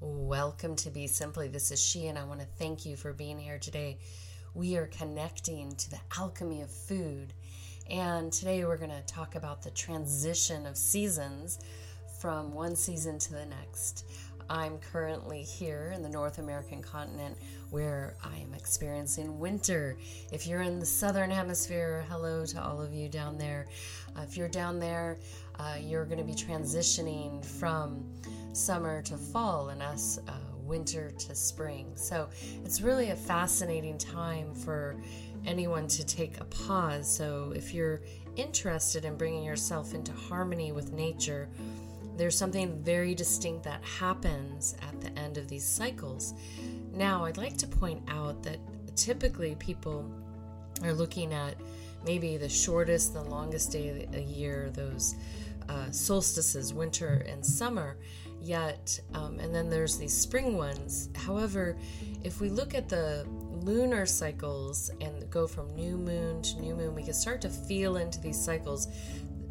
Welcome 0.00 0.76
to 0.76 0.90
Be 0.90 1.08
Simply. 1.08 1.48
This 1.48 1.72
is 1.72 1.82
she, 1.82 2.06
and 2.06 2.16
I 2.16 2.22
want 2.22 2.38
to 2.38 2.46
thank 2.46 2.86
you 2.86 2.94
for 2.94 3.12
being 3.12 3.36
here 3.36 3.58
today. 3.58 3.98
We 4.54 4.76
are 4.76 4.86
connecting 4.86 5.74
to 5.74 5.90
the 5.90 5.98
alchemy 6.16 6.62
of 6.62 6.70
food, 6.70 7.32
and 7.90 8.32
today 8.32 8.64
we're 8.64 8.76
going 8.76 8.92
to 8.92 9.02
talk 9.12 9.34
about 9.34 9.60
the 9.60 9.72
transition 9.72 10.66
of 10.66 10.76
seasons 10.76 11.58
from 12.20 12.54
one 12.54 12.76
season 12.76 13.18
to 13.18 13.32
the 13.32 13.46
next. 13.46 14.04
I'm 14.48 14.78
currently 14.78 15.42
here 15.42 15.92
in 15.92 16.04
the 16.04 16.08
North 16.08 16.38
American 16.38 16.80
continent 16.80 17.36
where 17.70 18.14
I 18.24 18.38
am 18.38 18.54
experiencing 18.54 19.40
winter. 19.40 19.98
If 20.30 20.46
you're 20.46 20.62
in 20.62 20.78
the 20.78 20.86
southern 20.86 21.30
hemisphere, 21.30 22.04
hello 22.08 22.46
to 22.46 22.62
all 22.62 22.80
of 22.80 22.94
you 22.94 23.08
down 23.08 23.36
there. 23.36 23.66
Uh, 24.16 24.22
if 24.22 24.36
you're 24.36 24.48
down 24.48 24.78
there, 24.78 25.18
uh, 25.58 25.76
you're 25.80 26.04
going 26.04 26.18
to 26.18 26.24
be 26.24 26.34
transitioning 26.34 27.44
from 27.44 28.04
summer 28.58 29.02
to 29.02 29.16
fall 29.16 29.68
and 29.70 29.82
us 29.82 30.18
uh, 30.28 30.32
winter 30.62 31.10
to 31.12 31.34
spring. 31.34 31.92
So 31.94 32.28
it's 32.64 32.80
really 32.80 33.10
a 33.10 33.16
fascinating 33.16 33.96
time 33.96 34.54
for 34.54 34.96
anyone 35.46 35.88
to 35.88 36.04
take 36.04 36.40
a 36.40 36.44
pause. 36.44 37.10
So 37.10 37.52
if 37.56 37.72
you're 37.72 38.02
interested 38.36 39.04
in 39.04 39.16
bringing 39.16 39.44
yourself 39.44 39.94
into 39.94 40.12
harmony 40.12 40.72
with 40.72 40.92
nature, 40.92 41.48
there's 42.16 42.36
something 42.36 42.82
very 42.82 43.14
distinct 43.14 43.62
that 43.64 43.82
happens 43.84 44.76
at 44.82 45.00
the 45.00 45.16
end 45.18 45.38
of 45.38 45.48
these 45.48 45.64
cycles. 45.64 46.34
Now, 46.92 47.24
I'd 47.24 47.36
like 47.36 47.56
to 47.58 47.66
point 47.66 48.02
out 48.08 48.42
that 48.42 48.58
typically 48.96 49.54
people 49.54 50.10
are 50.82 50.92
looking 50.92 51.32
at 51.32 51.54
maybe 52.04 52.36
the 52.36 52.48
shortest, 52.48 53.14
the 53.14 53.22
longest 53.22 53.72
day 53.72 54.02
of 54.04 54.12
the 54.12 54.22
year, 54.22 54.70
those 54.70 55.14
uh, 55.68 55.90
solstices, 55.90 56.74
winter 56.74 57.24
and 57.28 57.44
summer, 57.44 57.96
yet, 58.40 59.00
um, 59.14 59.38
and 59.40 59.54
then 59.54 59.68
there's 59.68 59.96
these 59.96 60.16
spring 60.16 60.56
ones. 60.56 61.08
However, 61.14 61.76
if 62.24 62.40
we 62.40 62.48
look 62.48 62.74
at 62.74 62.88
the 62.88 63.26
lunar 63.50 64.06
cycles 64.06 64.90
and 65.00 65.28
go 65.30 65.46
from 65.46 65.74
new 65.74 65.96
moon 65.96 66.42
to 66.42 66.60
new 66.60 66.74
moon, 66.74 66.94
we 66.94 67.02
can 67.02 67.14
start 67.14 67.40
to 67.42 67.48
feel 67.48 67.96
into 67.96 68.20
these 68.20 68.40
cycles 68.42 68.88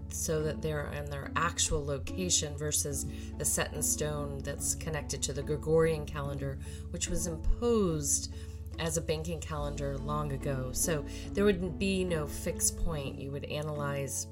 so 0.10 0.42
that 0.42 0.62
they're 0.62 0.92
in 0.94 1.06
their 1.10 1.32
actual 1.36 1.86
location 1.86 2.56
versus 2.58 3.06
the 3.38 3.46
set 3.46 3.74
in 3.74 3.84
stone 3.84 4.40
that's 4.40 4.76
connected 4.76 5.22
to 5.22 5.34
the 5.34 5.44
Gregorian 5.44 6.06
calendar, 6.06 6.58
which 6.92 7.10
was 7.10 7.28
imposed 7.28 8.34
as 8.80 8.98
a 8.98 9.02
banking 9.02 9.40
calendar 9.40 9.98
long 9.98 10.32
ago. 10.32 10.70
So 10.72 11.06
there 11.34 11.44
would 11.44 11.80
be 11.80 12.04
no 12.04 12.26
fixed 12.26 12.78
point. 12.84 13.20
You 13.20 13.32
would 13.32 13.46
analyze 13.46 14.28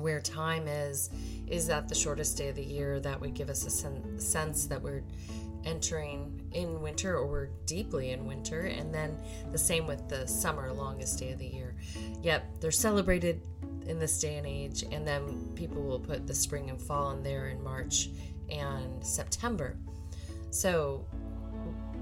where 0.00 0.20
time 0.20 0.66
is. 0.68 1.10
Is 1.46 1.66
that 1.66 1.88
the 1.88 1.94
shortest 1.94 2.36
day 2.36 2.48
of 2.48 2.56
the 2.56 2.64
year? 2.64 3.00
That 3.00 3.20
would 3.20 3.34
give 3.34 3.50
us 3.50 3.66
a 3.66 3.70
sen- 3.70 4.18
sense 4.18 4.66
that 4.66 4.80
we're 4.80 5.02
entering 5.64 6.40
in 6.52 6.80
winter 6.82 7.16
or 7.16 7.26
we're 7.26 7.48
deeply 7.66 8.10
in 8.10 8.26
winter. 8.26 8.60
And 8.60 8.94
then 8.94 9.18
the 9.52 9.58
same 9.58 9.86
with 9.86 10.08
the 10.08 10.26
summer, 10.26 10.72
longest 10.72 11.18
day 11.18 11.32
of 11.32 11.38
the 11.38 11.46
year. 11.46 11.74
Yep, 12.22 12.60
they're 12.60 12.70
celebrated 12.70 13.40
in 13.86 13.98
this 13.98 14.18
day 14.18 14.36
and 14.36 14.46
age, 14.46 14.84
and 14.90 15.06
then 15.06 15.52
people 15.54 15.82
will 15.82 16.00
put 16.00 16.26
the 16.26 16.34
spring 16.34 16.70
and 16.70 16.80
fall 16.80 17.10
in 17.10 17.22
there 17.22 17.48
in 17.48 17.62
March 17.62 18.08
and 18.50 19.04
September. 19.04 19.76
So, 20.50 21.04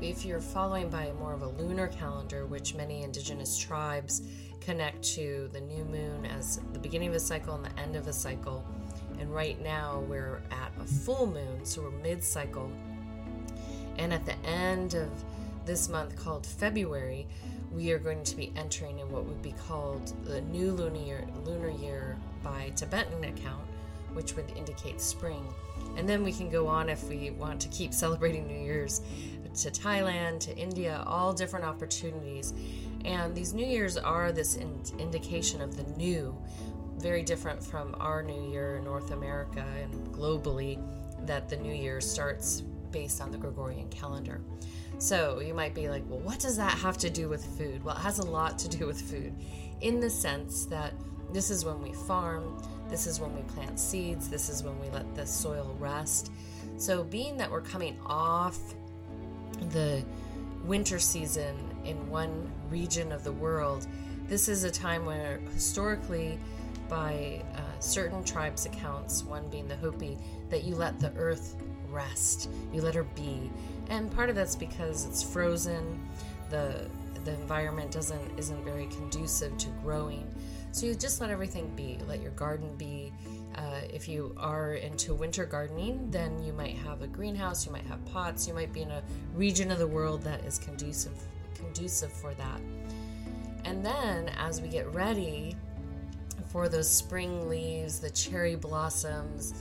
if 0.01 0.25
you're 0.25 0.41
following 0.41 0.91
by 0.91 1.13
more 1.19 1.33
of 1.33 1.43
a 1.43 1.49
lunar 1.49 1.89
calendar, 1.89 2.47
which 2.47 2.75
many 2.75 3.03
indigenous 3.03 3.57
tribes 3.57 4.23
connect 4.65 5.03
to 5.03 5.49
the 5.53 5.61
new 5.61 5.85
moon 5.85 6.27
as 6.27 6.61
the 6.73 6.79
beginning 6.79 7.09
of 7.09 7.15
a 7.15 7.21
cycle 7.21 7.55
and 7.55 7.65
the 7.65 7.79
end 7.81 7.97
of 7.97 8.07
a 8.07 8.13
cycle, 8.13 8.65
and 9.19 9.33
right 9.35 9.61
now 9.63 10.01
we're 10.09 10.41
at 10.51 10.73
a 10.81 10.85
full 10.85 11.27
moon, 11.27 11.65
so 11.65 11.83
we're 11.83 11.91
mid 11.91 12.23
cycle. 12.23 12.71
And 13.99 14.13
at 14.13 14.25
the 14.25 14.37
end 14.47 14.95
of 14.95 15.11
this 15.65 15.89
month 15.89 16.17
called 16.17 16.47
February, 16.47 17.27
we 17.71 17.93
are 17.93 17.99
going 17.99 18.23
to 18.25 18.37
be 18.37 18.53
entering 18.57 18.99
in 18.99 19.11
what 19.11 19.25
would 19.25 19.43
be 19.43 19.55
called 19.67 20.13
the 20.25 20.41
new 20.43 20.73
lunar 20.73 21.25
lunar 21.45 21.71
year 21.71 22.17
by 22.43 22.73
Tibetan 22.77 23.25
account, 23.25 23.65
which 24.13 24.37
would 24.37 24.51
indicate 24.57 25.01
spring. 25.01 25.47
And 25.97 26.09
then 26.09 26.23
we 26.23 26.33
can 26.33 26.51
go 26.51 26.67
on 26.67 26.89
if 26.89 27.09
we 27.09 27.31
want 27.31 27.61
to 27.63 27.69
keep 27.69 27.95
celebrating 28.05 28.47
New 28.47 28.63
Year's 28.63 29.03
to 29.55 29.71
Thailand, 29.71 30.41
to 30.41 30.57
India, 30.57 31.03
all 31.07 31.33
different 31.33 31.65
opportunities. 31.65 32.55
And 33.05 33.35
these 33.35 33.53
New 33.53 33.67
Years 33.67 33.97
are 33.97 34.33
this 34.33 34.57
in- 34.57 34.83
indication 34.99 35.61
of 35.61 35.77
the 35.77 35.85
new, 35.97 36.37
very 36.99 37.23
different 37.23 37.63
from 37.63 37.97
our 37.99 38.23
New 38.23 38.51
Year 38.51 38.77
in 38.77 38.85
North 38.85 39.11
America 39.11 39.65
and 39.81 39.93
globally, 40.13 40.79
that 41.27 41.49
the 41.49 41.57
New 41.57 41.75
Year 41.75 42.01
starts 42.01 42.63
based 42.91 43.21
on 43.21 43.33
the 43.33 43.39
Gregorian 43.39 43.89
calendar. 43.89 44.41
So 44.99 45.41
you 45.41 45.55
might 45.55 45.75
be 45.75 45.89
like, 45.89 46.05
well, 46.09 46.21
what 46.21 46.39
does 46.39 46.57
that 46.59 46.73
have 46.79 46.97
to 46.99 47.11
do 47.11 47.29
with 47.29 47.45
food? 47.57 47.83
Well, 47.83 47.97
it 47.97 48.01
has 48.01 48.19
a 48.19 48.27
lot 48.27 48.59
to 48.61 48.69
do 48.69 48.87
with 48.87 49.01
food 49.01 49.35
in 49.81 49.99
the 49.99 50.11
sense 50.11 50.67
that 50.67 50.95
this 51.33 51.51
is 51.51 51.65
when 51.65 51.83
we 51.83 51.93
farm, 51.93 52.63
this 52.89 53.07
is 53.07 53.19
when 53.19 53.35
we 53.35 53.43
plant 53.43 53.81
seeds, 53.81 54.29
this 54.29 54.49
is 54.49 54.63
when 54.63 54.79
we 54.79 54.89
let 54.91 55.15
the 55.15 55.27
soil 55.27 55.75
rest. 55.81 56.31
So, 56.77 57.05
being 57.05 57.37
that 57.39 57.51
we're 57.51 57.63
coming 57.63 57.99
off 58.07 58.59
the 59.71 60.05
winter 60.65 60.99
season 60.99 61.57
in 61.85 62.09
one 62.09 62.51
region 62.71 63.13
of 63.13 63.25
the 63.25 63.33
world, 63.33 63.87
this 64.29 64.49
is 64.49 64.65
a 64.65 64.71
time 64.71 65.05
where 65.05 65.39
historically, 65.55 66.39
by 66.89 67.43
uh, 67.55 67.61
certain 67.81 68.23
tribes' 68.25 68.67
accounts, 68.67 69.25
one 69.25 69.49
being 69.49 69.67
the 69.67 69.77
Hopi, 69.77 70.19
that 70.51 70.65
you 70.65 70.75
let 70.75 70.99
the 71.01 71.13
earth 71.17 71.57
rest, 71.91 72.51
you 72.73 72.81
let 72.81 72.95
her 72.95 73.05
be 73.05 73.51
and 73.93 74.11
part 74.11 74.31
of 74.31 74.37
that's 74.37 74.57
because 74.57 75.05
it's 75.07 75.23
frozen. 75.23 76.01
the 76.51 76.89
The 77.25 77.35
environment 77.35 77.91
doesn't 77.93 78.39
isn't 78.39 78.65
very 78.65 78.87
conducive 78.87 79.57
to 79.59 79.69
growing, 79.83 80.27
so 80.73 80.87
you 80.87 80.95
just 80.95 81.21
let 81.21 81.31
everything 81.31 81.71
be. 81.77 81.99
Let 82.09 82.21
your 82.21 82.33
garden 82.33 82.75
be. 82.77 83.13
Uh, 83.55 83.83
if 83.93 84.09
you 84.09 84.35
are 84.39 84.75
into 84.75 85.13
winter 85.13 85.45
gardening, 85.45 86.11
then 86.11 86.43
you 86.43 86.55
might 86.55 86.77
have 86.79 87.03
a 87.03 87.07
greenhouse, 87.07 87.67
you 87.67 87.73
might 87.73 87.87
have 87.87 88.03
pots, 88.07 88.49
you 88.49 88.55
might 88.55 88.73
be 88.73 88.81
in 88.81 88.91
a 88.91 89.03
region 89.35 89.71
of 89.71 89.79
the 89.79 89.87
world 89.87 90.23
that 90.23 90.43
is 90.45 90.59
conducive 90.59 91.13
conducive 91.63 92.13
for 92.13 92.35
that. 92.35 92.61
And 93.65 93.85
then 93.85 94.31
as 94.39 94.61
we 94.61 94.69
get 94.69 94.93
ready 94.93 95.57
for 96.49 96.69
those 96.69 96.91
spring 96.91 97.49
leaves, 97.49 98.01
the 98.01 98.11
cherry 98.11 98.57
blossoms, 98.57 99.55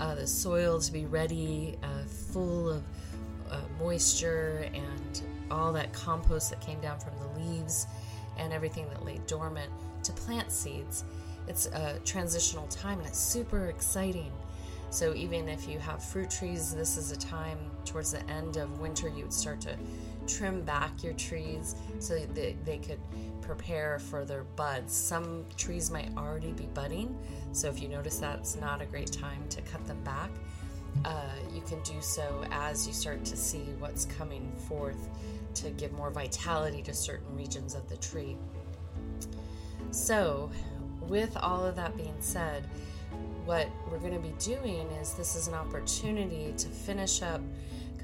uh, 0.00 0.14
the 0.14 0.26
soil 0.26 0.80
to 0.80 0.92
be 0.92 1.06
ready, 1.06 1.76
uh, 1.82 2.04
full 2.04 2.70
of 2.70 2.82
uh, 3.50 3.60
moisture 3.78 4.68
and 4.74 5.22
all 5.50 5.72
that 5.72 5.92
compost 5.92 6.50
that 6.50 6.60
came 6.60 6.80
down 6.80 7.00
from 7.00 7.12
the 7.18 7.40
leaves 7.40 7.86
and 8.38 8.52
everything 8.52 8.88
that 8.90 9.04
lay 9.04 9.18
dormant 9.26 9.70
to 10.02 10.12
plant 10.12 10.50
seeds. 10.52 11.04
It's 11.46 11.66
a 11.66 11.98
transitional 12.04 12.66
time 12.68 12.98
and 12.98 13.08
it's 13.08 13.18
super 13.18 13.66
exciting. 13.66 14.32
So, 14.90 15.14
even 15.14 15.48
if 15.48 15.68
you 15.68 15.78
have 15.78 16.02
fruit 16.02 16.30
trees, 16.30 16.74
this 16.74 16.96
is 16.96 17.10
a 17.10 17.16
time 17.16 17.58
towards 17.84 18.12
the 18.12 18.30
end 18.30 18.56
of 18.56 18.80
winter 18.80 19.08
you 19.08 19.24
would 19.24 19.32
start 19.32 19.60
to 19.62 19.76
trim 20.28 20.62
back 20.62 21.02
your 21.02 21.14
trees 21.14 21.74
so 21.98 22.18
that 22.18 22.64
they 22.64 22.78
could 22.78 23.00
prepare 23.40 23.98
for 23.98 24.24
their 24.24 24.44
buds. 24.44 24.94
Some 24.94 25.44
trees 25.56 25.90
might 25.90 26.10
already 26.16 26.52
be 26.52 26.66
budding, 26.74 27.18
so 27.52 27.68
if 27.68 27.80
you 27.82 27.88
notice 27.88 28.18
that's 28.18 28.56
not 28.56 28.82
a 28.82 28.86
great 28.86 29.10
time 29.10 29.42
to 29.48 29.62
cut 29.62 29.84
them 29.86 30.02
back 30.04 30.30
uh, 31.04 31.22
you 31.54 31.60
can 31.62 31.80
do 31.82 32.00
so 32.00 32.44
as 32.50 32.86
you 32.86 32.92
start 32.92 33.24
to 33.24 33.36
see 33.36 33.64
what's 33.78 34.04
coming 34.06 34.52
forth 34.68 35.08
to 35.54 35.70
give 35.70 35.92
more 35.92 36.10
vitality 36.10 36.82
to 36.82 36.94
certain 36.94 37.34
regions 37.36 37.74
of 37.74 37.88
the 37.88 37.96
tree. 37.96 38.36
So, 39.90 40.50
with 41.02 41.36
all 41.36 41.64
of 41.64 41.76
that 41.76 41.96
being 41.96 42.16
said, 42.20 42.64
what 43.44 43.68
we're 43.90 43.98
going 43.98 44.12
to 44.12 44.18
be 44.18 44.34
doing 44.38 44.86
is 45.00 45.14
this 45.14 45.34
is 45.34 45.48
an 45.48 45.54
opportunity 45.54 46.52
to 46.56 46.68
finish 46.68 47.22
up 47.22 47.40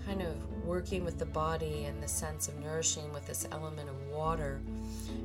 kind 0.07 0.23
of 0.23 0.35
working 0.65 1.05
with 1.05 1.19
the 1.19 1.27
body 1.27 1.85
and 1.85 2.03
the 2.03 2.09
sense 2.09 2.49
of 2.49 2.59
nourishing 2.61 3.13
with 3.13 3.27
this 3.27 3.47
element 3.53 3.89
of 3.89 4.09
water. 4.09 4.61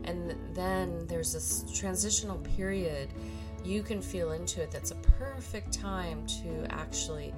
And 0.04 0.36
then 0.54 1.06
there's 1.08 1.34
this 1.34 1.66
transitional 1.74 2.38
period 2.58 3.10
you 3.64 3.84
can 3.84 4.02
feel 4.02 4.32
into 4.32 4.62
it 4.62 4.72
that's 4.72 4.92
a 4.92 4.96
perfect 4.96 5.74
time 5.74 6.26
to 6.28 6.66
actually 6.70 7.34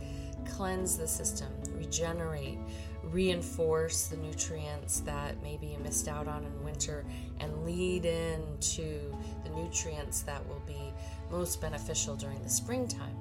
cleanse 0.46 0.98
the 0.98 1.08
system, 1.08 1.48
regenerate, 1.76 2.60
reinforce 3.04 4.06
the 4.08 4.18
nutrients 4.18 5.00
that 5.02 5.42
maybe 5.42 5.68
you 5.68 5.78
missed 5.80 6.08
out 6.08 6.28
on 6.28 6.44
in 6.44 6.64
winter, 6.64 7.06
and 7.40 7.66
lead 7.66 8.06
into 8.06 9.16
the 9.44 9.50
nutrients 9.50 10.22
that 10.22 10.48
will 10.48 10.62
be 10.68 10.94
most 11.32 11.62
beneficial 11.62 12.16
during 12.16 12.42
the 12.44 12.50
springtime. 12.50 13.16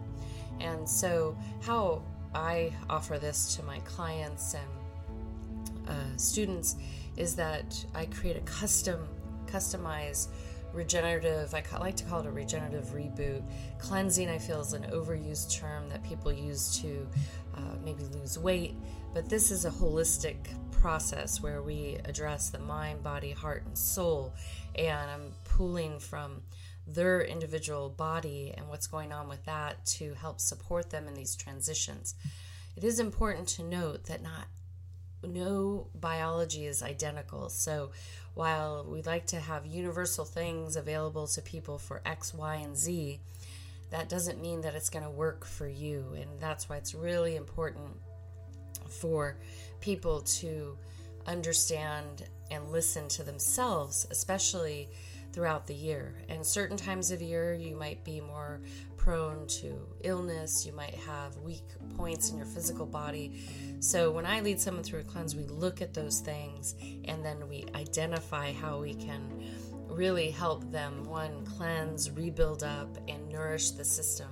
And 0.60 0.88
so, 0.88 1.36
how 1.62 2.02
I 2.34 2.72
offer 2.88 3.18
this 3.18 3.56
to 3.56 3.62
my 3.62 3.78
clients 3.80 4.54
and 4.54 5.88
uh, 5.88 6.16
students 6.16 6.76
is 7.16 7.34
that 7.36 7.84
I 7.94 8.06
create 8.06 8.36
a 8.36 8.40
custom, 8.40 9.08
customized 9.46 10.28
regenerative, 10.72 11.52
I 11.54 11.62
like 11.78 11.96
to 11.96 12.04
call 12.04 12.20
it 12.20 12.26
a 12.26 12.30
regenerative 12.30 12.86
reboot. 12.86 13.42
Cleansing, 13.78 14.28
I 14.28 14.38
feel, 14.38 14.60
is 14.60 14.72
an 14.72 14.84
overused 14.92 15.58
term 15.58 15.88
that 15.88 16.02
people 16.04 16.32
use 16.32 16.80
to 16.80 17.06
uh, 17.56 17.74
maybe 17.84 18.04
lose 18.04 18.38
weight, 18.38 18.74
But 19.12 19.28
this 19.28 19.50
is 19.50 19.64
a 19.64 19.70
holistic 19.70 20.36
process 20.70 21.42
where 21.42 21.62
we 21.62 21.98
address 22.04 22.50
the 22.50 22.58
mind, 22.58 23.02
body, 23.02 23.32
heart, 23.32 23.64
and 23.66 23.76
soul. 23.76 24.32
And 24.76 25.10
I'm 25.10 25.32
pulling 25.44 25.98
from 25.98 26.42
their 26.86 27.22
individual 27.22 27.88
body 27.88 28.52
and 28.56 28.68
what's 28.68 28.86
going 28.86 29.12
on 29.12 29.28
with 29.28 29.44
that 29.44 29.84
to 29.86 30.14
help 30.14 30.40
support 30.40 30.90
them 30.90 31.06
in 31.06 31.14
these 31.14 31.36
transitions. 31.36 32.14
It 32.76 32.84
is 32.84 32.98
important 32.98 33.48
to 33.48 33.62
note 33.62 34.04
that 34.04 34.22
not 34.22 34.46
no 35.22 35.88
biology 35.94 36.66
is 36.66 36.82
identical. 36.82 37.48
So 37.48 37.90
while 38.34 38.86
we 38.88 39.02
like 39.02 39.26
to 39.26 39.40
have 39.40 39.66
universal 39.66 40.24
things 40.24 40.76
available 40.76 41.26
to 41.28 41.42
people 41.42 41.78
for 41.78 42.00
X, 42.06 42.32
Y, 42.32 42.54
and 42.56 42.76
Z, 42.76 43.20
that 43.90 44.08
doesn't 44.08 44.40
mean 44.40 44.62
that 44.62 44.74
it's 44.74 44.88
going 44.88 45.04
to 45.04 45.10
work 45.10 45.44
for 45.44 45.68
you. 45.68 46.14
And 46.16 46.40
that's 46.40 46.68
why 46.68 46.76
it's 46.76 46.94
really 46.94 47.36
important 47.36 47.96
for 48.88 49.36
people 49.80 50.20
to 50.20 50.78
understand 51.26 52.24
and 52.50 52.70
listen 52.70 53.08
to 53.08 53.22
themselves, 53.22 54.06
especially 54.10 54.88
throughout 55.32 55.66
the 55.66 55.74
year. 55.74 56.14
And 56.28 56.44
certain 56.44 56.76
times 56.76 57.10
of 57.10 57.22
year, 57.22 57.54
you 57.54 57.76
might 57.76 58.02
be 58.04 58.20
more 58.20 58.60
prone 58.96 59.46
to 59.46 59.78
illness, 60.02 60.66
you 60.66 60.72
might 60.72 60.94
have 60.94 61.36
weak 61.38 61.64
points 61.96 62.30
in 62.30 62.36
your 62.36 62.46
physical 62.46 62.84
body. 62.84 63.40
So, 63.80 64.10
when 64.10 64.26
I 64.26 64.40
lead 64.40 64.60
someone 64.60 64.84
through 64.84 65.00
a 65.00 65.04
cleanse, 65.04 65.34
we 65.34 65.44
look 65.44 65.80
at 65.80 65.94
those 65.94 66.20
things 66.20 66.74
and 67.06 67.24
then 67.24 67.48
we 67.48 67.64
identify 67.74 68.52
how 68.52 68.80
we 68.80 68.94
can 68.94 69.22
really 69.88 70.30
help 70.30 70.70
them 70.70 71.04
one, 71.04 71.44
cleanse, 71.44 72.10
rebuild 72.10 72.62
up, 72.62 72.96
and 73.08 73.28
nourish 73.28 73.70
the 73.70 73.84
system. 73.84 74.28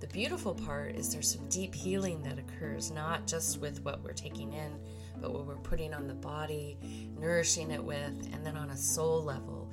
The 0.00 0.06
beautiful 0.06 0.54
part 0.54 0.94
is 0.94 1.12
there's 1.12 1.30
some 1.30 1.46
deep 1.50 1.74
healing 1.74 2.22
that 2.22 2.38
occurs, 2.38 2.90
not 2.90 3.26
just 3.26 3.60
with 3.60 3.84
what 3.84 4.02
we're 4.02 4.14
taking 4.14 4.54
in, 4.54 4.78
but 5.20 5.32
what 5.32 5.44
we're 5.44 5.56
putting 5.56 5.92
on 5.92 6.06
the 6.06 6.14
body, 6.14 6.78
nourishing 7.18 7.70
it 7.70 7.84
with, 7.84 8.30
and 8.32 8.44
then 8.44 8.56
on 8.56 8.70
a 8.70 8.76
soul 8.76 9.22
level 9.22 9.70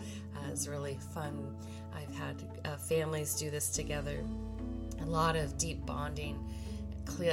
is 0.51 0.67
really 0.67 0.97
fun. 1.13 1.55
I've 1.94 2.15
had 2.15 2.35
uh, 2.65 2.77
families 2.77 3.35
do 3.35 3.49
this 3.49 3.69
together. 3.69 4.23
A 5.01 5.05
lot 5.05 5.35
of 5.35 5.57
deep 5.57 5.85
bonding, 5.85 6.38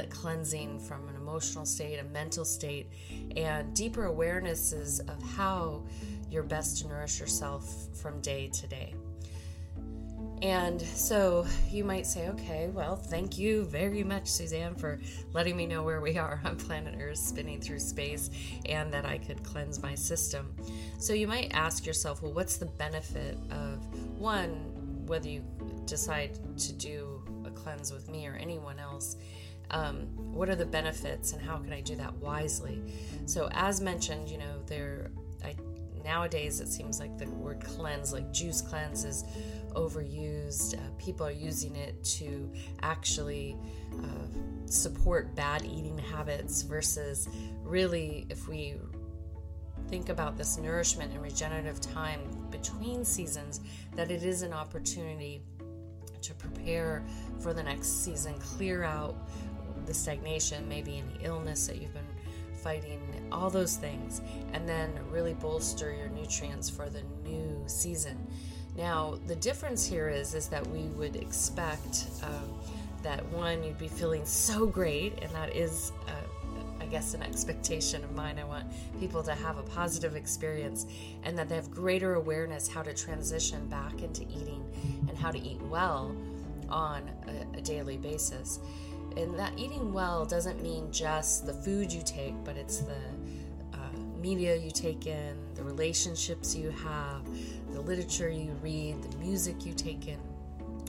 cleansing 0.09 0.79
from 0.79 1.07
an 1.09 1.15
emotional 1.15 1.65
state, 1.65 1.99
a 1.99 2.03
mental 2.05 2.45
state, 2.45 2.87
and 3.35 3.73
deeper 3.73 4.09
awarenesses 4.09 5.01
of 5.09 5.21
how 5.21 5.83
you're 6.29 6.43
best 6.43 6.81
to 6.81 6.87
nourish 6.87 7.19
yourself 7.19 7.87
from 7.93 8.21
day 8.21 8.47
to 8.49 8.67
day. 8.67 8.93
And 10.45 10.79
so 10.79 11.47
you 11.71 11.83
might 11.83 12.05
say, 12.05 12.29
okay, 12.29 12.69
well, 12.71 12.95
thank 12.95 13.35
you 13.35 13.65
very 13.65 14.03
much, 14.03 14.27
Suzanne, 14.27 14.75
for 14.75 14.99
letting 15.33 15.57
me 15.57 15.65
know 15.65 15.81
where 15.81 16.01
we 16.01 16.19
are 16.19 16.39
on 16.45 16.55
planet 16.55 16.99
Earth, 17.01 17.17
spinning 17.17 17.59
through 17.59 17.79
space, 17.79 18.29
and 18.67 18.93
that 18.93 19.05
I 19.05 19.17
could 19.17 19.41
cleanse 19.41 19.81
my 19.81 19.95
system. 19.95 20.53
So 20.99 21.13
you 21.13 21.27
might 21.27 21.51
ask 21.55 21.87
yourself, 21.87 22.21
well, 22.21 22.31
what's 22.31 22.57
the 22.57 22.67
benefit 22.67 23.39
of 23.49 23.79
one, 24.19 24.71
whether 25.07 25.27
you 25.27 25.43
decide 25.87 26.37
to 26.59 26.73
do 26.73 27.23
a 27.43 27.49
cleanse 27.49 27.91
with 27.91 28.07
me 28.07 28.27
or 28.27 28.35
anyone 28.35 28.77
else? 28.77 29.15
Um, 29.71 30.01
what 30.31 30.47
are 30.47 30.55
the 30.55 30.67
benefits 30.67 31.33
and 31.33 31.41
how 31.41 31.57
can 31.57 31.73
I 31.73 31.81
do 31.81 31.95
that 31.95 32.13
wisely? 32.17 32.83
So, 33.25 33.49
as 33.51 33.81
mentioned, 33.81 34.29
you 34.29 34.37
know, 34.37 34.61
there, 34.67 35.09
I 35.43 35.55
nowadays 36.05 36.61
it 36.61 36.67
seems 36.67 36.99
like 36.99 37.17
the 37.17 37.25
word 37.31 37.61
cleanse, 37.61 38.13
like 38.13 38.31
juice 38.31 38.61
cleanse, 38.61 39.03
is 39.03 39.25
overused. 39.75 40.75
Uh, 40.75 40.91
people 40.97 41.25
are 41.25 41.31
using 41.31 41.75
it 41.75 42.03
to 42.03 42.51
actually 42.81 43.57
uh, 43.93 44.65
support 44.65 45.35
bad 45.35 45.63
eating 45.63 45.97
habits 45.97 46.61
versus 46.63 47.27
really, 47.63 48.25
if 48.29 48.47
we 48.47 48.75
think 49.89 50.09
about 50.09 50.37
this 50.37 50.57
nourishment 50.57 51.11
and 51.11 51.21
regenerative 51.21 51.79
time 51.79 52.21
between 52.49 53.05
seasons, 53.05 53.59
that 53.95 54.09
it 54.09 54.23
is 54.23 54.41
an 54.41 54.53
opportunity 54.53 55.41
to 56.21 56.33
prepare 56.33 57.03
for 57.39 57.53
the 57.53 57.61
next 57.61 58.03
season, 58.03 58.33
clear 58.39 58.83
out 58.83 59.15
the 59.85 59.93
stagnation, 59.93 60.67
maybe 60.67 60.97
any 60.97 61.23
illness 61.23 61.67
that 61.67 61.79
you've 61.79 61.93
been 61.93 62.03
fighting, 62.63 62.99
all 63.31 63.49
those 63.51 63.75
things, 63.75 64.21
and 64.53 64.67
then 64.67 64.91
really 65.11 65.35
bolster 65.35 65.93
your 65.93 66.09
nutrients 66.09 66.67
for 66.67 66.89
the 66.89 67.03
new 67.23 67.61
season. 67.67 68.17
Now, 68.77 69.17
the 69.27 69.35
difference 69.35 69.85
here 69.85 70.09
is 70.09 70.33
is 70.33 70.47
that 70.49 70.65
we 70.67 70.83
would 70.89 71.15
expect 71.15 72.05
um, 72.23 72.53
that 73.03 73.25
one 73.27 73.63
you'd 73.63 73.77
be 73.77 73.87
feeling 73.87 74.25
so 74.25 74.65
great, 74.65 75.13
and 75.21 75.31
that 75.31 75.55
is. 75.55 75.91
Uh, 76.07 76.11
I 76.77 76.87
guess 76.87 77.15
an 77.15 77.23
expectation 77.23 78.03
of 78.03 78.13
mine. 78.13 78.37
I 78.37 78.43
want 78.43 78.67
people 78.99 79.23
to 79.23 79.33
have 79.33 79.57
a 79.57 79.63
positive 79.63 80.15
experience 80.15 80.85
and 81.23 81.35
that 81.35 81.49
they 81.49 81.55
have 81.55 81.71
greater 81.71 82.13
awareness 82.13 82.67
how 82.67 82.83
to 82.83 82.93
transition 82.93 83.67
back 83.69 84.03
into 84.03 84.21
eating 84.23 84.63
and 85.09 85.17
how 85.17 85.31
to 85.31 85.39
eat 85.39 85.59
well 85.63 86.15
on 86.69 87.09
a, 87.27 87.57
a 87.57 87.61
daily 87.61 87.97
basis. 87.97 88.59
And 89.17 89.37
that 89.39 89.53
eating 89.57 89.93
well 89.93 90.25
doesn't 90.25 90.61
mean 90.61 90.91
just 90.91 91.47
the 91.47 91.53
food 91.53 91.91
you 91.91 92.03
take, 92.05 92.35
but 92.43 92.55
it's 92.55 92.81
the 92.81 92.97
uh, 93.73 93.77
media 94.21 94.55
you 94.55 94.69
take 94.69 95.07
in, 95.07 95.37
the 95.55 95.63
relationships 95.63 96.55
you 96.55 96.69
have, 96.69 97.21
literature 97.85 98.29
you 98.29 98.51
read, 98.61 99.01
the 99.01 99.17
music 99.17 99.65
you 99.65 99.73
take 99.73 100.07
in. 100.07 100.19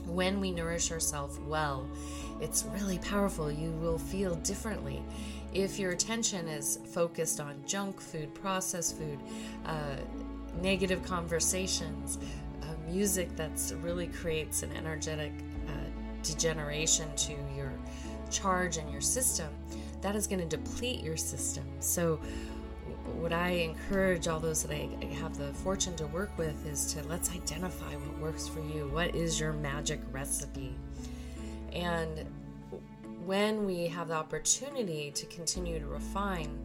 When 0.05 0.39
we 0.39 0.51
nourish 0.51 0.91
ourselves 0.91 1.39
well, 1.39 1.87
it's 2.39 2.65
really 2.73 2.97
powerful. 2.99 3.51
You 3.51 3.71
will 3.71 3.97
feel 3.97 4.35
differently. 4.35 5.03
If 5.53 5.79
your 5.79 5.91
attention 5.91 6.47
is 6.47 6.79
focused 6.91 7.39
on 7.39 7.61
junk 7.65 7.99
food, 7.99 8.33
processed 8.33 8.97
food, 8.97 9.19
uh, 9.65 9.95
negative 10.61 11.03
conversations, 11.03 12.17
uh, 12.61 12.65
music 12.89 13.35
that 13.35 13.51
really 13.81 14.07
creates 14.07 14.63
an 14.63 14.71
energetic 14.73 15.33
uh, 15.67 15.71
degeneration 16.23 17.07
to 17.15 17.33
your 17.55 17.71
charge 18.29 18.77
and 18.77 18.91
your 18.91 19.01
system, 19.01 19.49
that 20.01 20.15
is 20.15 20.27
going 20.27 20.47
to 20.47 20.57
deplete 20.57 21.01
your 21.01 21.17
system. 21.17 21.65
So, 21.79 22.19
what 23.27 23.37
I 23.37 23.49
encourage 23.49 24.29
all 24.29 24.39
those 24.39 24.63
that 24.63 24.71
I 24.71 24.87
have 25.15 25.37
the 25.37 25.51
fortune 25.55 25.97
to 25.97 26.07
work 26.07 26.31
with 26.37 26.65
is 26.65 26.93
to 26.93 27.03
let's 27.09 27.29
identify 27.29 27.93
what 27.93 28.19
works 28.19 28.47
for 28.47 28.61
you. 28.61 28.87
What 28.87 29.13
is 29.15 29.37
your 29.37 29.51
magic 29.51 29.99
recipe? 30.13 30.73
And 31.73 32.25
when 33.25 33.65
we 33.65 33.87
have 33.87 34.07
the 34.07 34.13
opportunity 34.13 35.11
to 35.11 35.25
continue 35.25 35.77
to 35.77 35.87
refine, 35.87 36.57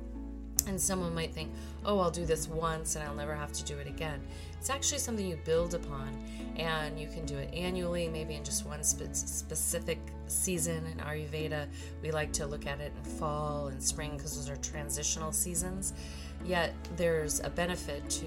and 0.68 0.80
someone 0.80 1.12
might 1.16 1.34
think, 1.34 1.50
oh, 1.84 1.98
I'll 1.98 2.12
do 2.12 2.24
this 2.24 2.46
once 2.46 2.94
and 2.94 3.04
I'll 3.04 3.16
never 3.16 3.34
have 3.34 3.52
to 3.54 3.64
do 3.64 3.76
it 3.78 3.88
again. 3.88 4.20
It's 4.56 4.70
actually 4.70 4.98
something 4.98 5.26
you 5.26 5.40
build 5.44 5.74
upon, 5.74 6.16
and 6.56 6.96
you 6.96 7.08
can 7.08 7.26
do 7.26 7.36
it 7.38 7.52
annually, 7.52 8.06
maybe 8.06 8.34
in 8.34 8.44
just 8.44 8.64
one 8.64 8.84
spe- 8.84 9.12
specific 9.12 9.98
season. 10.28 10.86
In 10.86 10.98
Ayurveda, 10.98 11.66
we 12.00 12.12
like 12.12 12.32
to 12.34 12.46
look 12.46 12.68
at 12.68 12.80
it 12.80 12.92
in 12.96 13.10
fall 13.10 13.66
and 13.66 13.82
spring 13.82 14.12
because 14.12 14.36
those 14.36 14.48
are 14.48 14.60
transitional 14.62 15.32
seasons. 15.32 15.94
Yet, 16.44 16.74
there's 16.96 17.40
a 17.40 17.50
benefit 17.50 18.08
to 18.10 18.26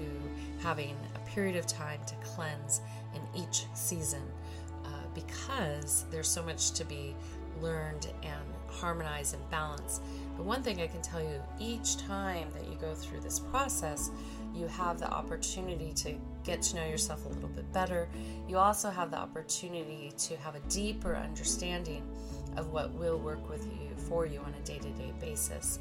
having 0.60 0.96
a 1.14 1.18
period 1.30 1.56
of 1.56 1.66
time 1.66 2.00
to 2.06 2.14
cleanse 2.16 2.80
in 3.14 3.42
each 3.42 3.66
season 3.74 4.22
uh, 4.84 4.88
because 5.14 6.06
there's 6.10 6.28
so 6.28 6.42
much 6.42 6.72
to 6.72 6.84
be 6.84 7.14
learned 7.60 8.08
and 8.22 8.42
harmonized 8.68 9.34
and 9.34 9.50
balanced. 9.50 10.02
But 10.36 10.44
one 10.44 10.62
thing 10.62 10.80
I 10.80 10.86
can 10.86 11.00
tell 11.02 11.20
you 11.20 11.42
each 11.58 11.96
time 11.98 12.48
that 12.54 12.68
you 12.68 12.76
go 12.78 12.94
through 12.94 13.20
this 13.20 13.38
process, 13.38 14.10
you 14.54 14.66
have 14.68 14.98
the 14.98 15.10
opportunity 15.10 15.92
to 15.96 16.14
get 16.44 16.62
to 16.62 16.76
know 16.76 16.86
yourself 16.86 17.24
a 17.24 17.28
little 17.28 17.48
bit 17.48 17.70
better. 17.72 18.08
You 18.48 18.58
also 18.58 18.90
have 18.90 19.10
the 19.10 19.18
opportunity 19.18 20.12
to 20.18 20.36
have 20.38 20.54
a 20.54 20.60
deeper 20.68 21.16
understanding 21.16 22.02
of 22.56 22.72
what 22.72 22.92
will 22.92 23.18
work 23.18 23.48
with 23.48 23.66
you 23.66 23.90
for 24.08 24.26
you 24.26 24.40
on 24.40 24.54
a 24.54 24.66
day 24.66 24.78
to 24.78 24.90
day 24.90 25.12
basis. 25.20 25.78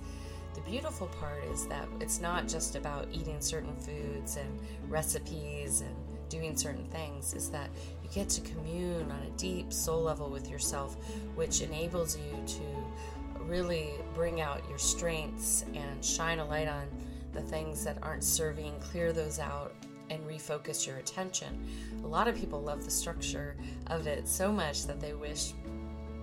The 0.56 0.62
beautiful 0.62 1.08
part 1.08 1.44
is 1.52 1.68
that 1.68 1.88
it's 2.00 2.22
not 2.22 2.48
just 2.48 2.76
about 2.76 3.10
eating 3.12 3.42
certain 3.42 3.76
foods 3.76 4.38
and 4.38 4.60
recipes 4.88 5.82
and 5.82 5.94
doing 6.30 6.56
certain 6.56 6.86
things, 6.86 7.34
is 7.34 7.50
that 7.50 7.70
you 8.02 8.10
get 8.10 8.30
to 8.30 8.42
commune 8.42 9.12
on 9.12 9.22
a 9.22 9.38
deep 9.38 9.74
soul 9.74 10.02
level 10.02 10.30
with 10.30 10.50
yourself, 10.50 10.96
which 11.36 11.62
enables 11.62 12.18
you 12.18 12.42
to 12.48 13.44
really 13.44 13.92
bring 14.14 14.42
out 14.42 14.68
your 14.70 14.78
strengths 14.78 15.66
and 15.74 16.04
shine 16.04 16.40
a 16.40 16.46
light 16.46 16.68
on 16.68 16.88
the 17.34 17.42
things 17.42 17.84
that 17.84 17.98
aren't 18.02 18.24
serving, 18.24 18.80
clear 18.80 19.12
those 19.12 19.40
out, 19.40 19.74
and 20.10 20.26
refocus 20.26 20.88
your 20.88 20.98
attention. 20.98 21.68
A 22.04 22.08
lot 22.08 22.28
of 22.28 22.36
people 22.36 22.62
love 22.62 22.86
the 22.86 22.92
structure 22.92 23.56
of 23.88 24.08
it 24.08 24.28
so 24.28 24.52
much 24.52 24.86
that 24.88 25.00
they 25.02 25.14
wish 25.14 25.54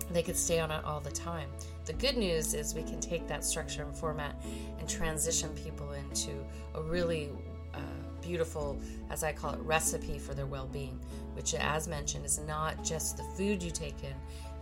they 0.09 0.23
could 0.23 0.37
stay 0.37 0.59
on 0.59 0.71
it 0.71 0.83
all 0.83 0.99
the 0.99 1.11
time. 1.11 1.49
The 1.85 1.93
good 1.93 2.17
news 2.17 2.53
is 2.53 2.73
we 2.73 2.83
can 2.83 2.99
take 2.99 3.27
that 3.27 3.43
structure 3.43 3.83
and 3.83 3.93
format 3.93 4.41
and 4.79 4.87
transition 4.87 5.49
people 5.49 5.91
into 5.91 6.31
a 6.75 6.81
really 6.81 7.29
uh, 7.73 7.79
beautiful, 8.21 8.79
as 9.09 9.23
I 9.23 9.33
call 9.33 9.53
it, 9.53 9.59
recipe 9.59 10.17
for 10.17 10.33
their 10.33 10.45
well 10.45 10.67
being, 10.67 10.99
which, 11.33 11.53
as 11.55 11.87
mentioned, 11.87 12.25
is 12.25 12.39
not 12.39 12.83
just 12.83 13.17
the 13.17 13.23
food 13.23 13.61
you 13.61 13.71
take 13.71 14.01
in, 14.03 14.13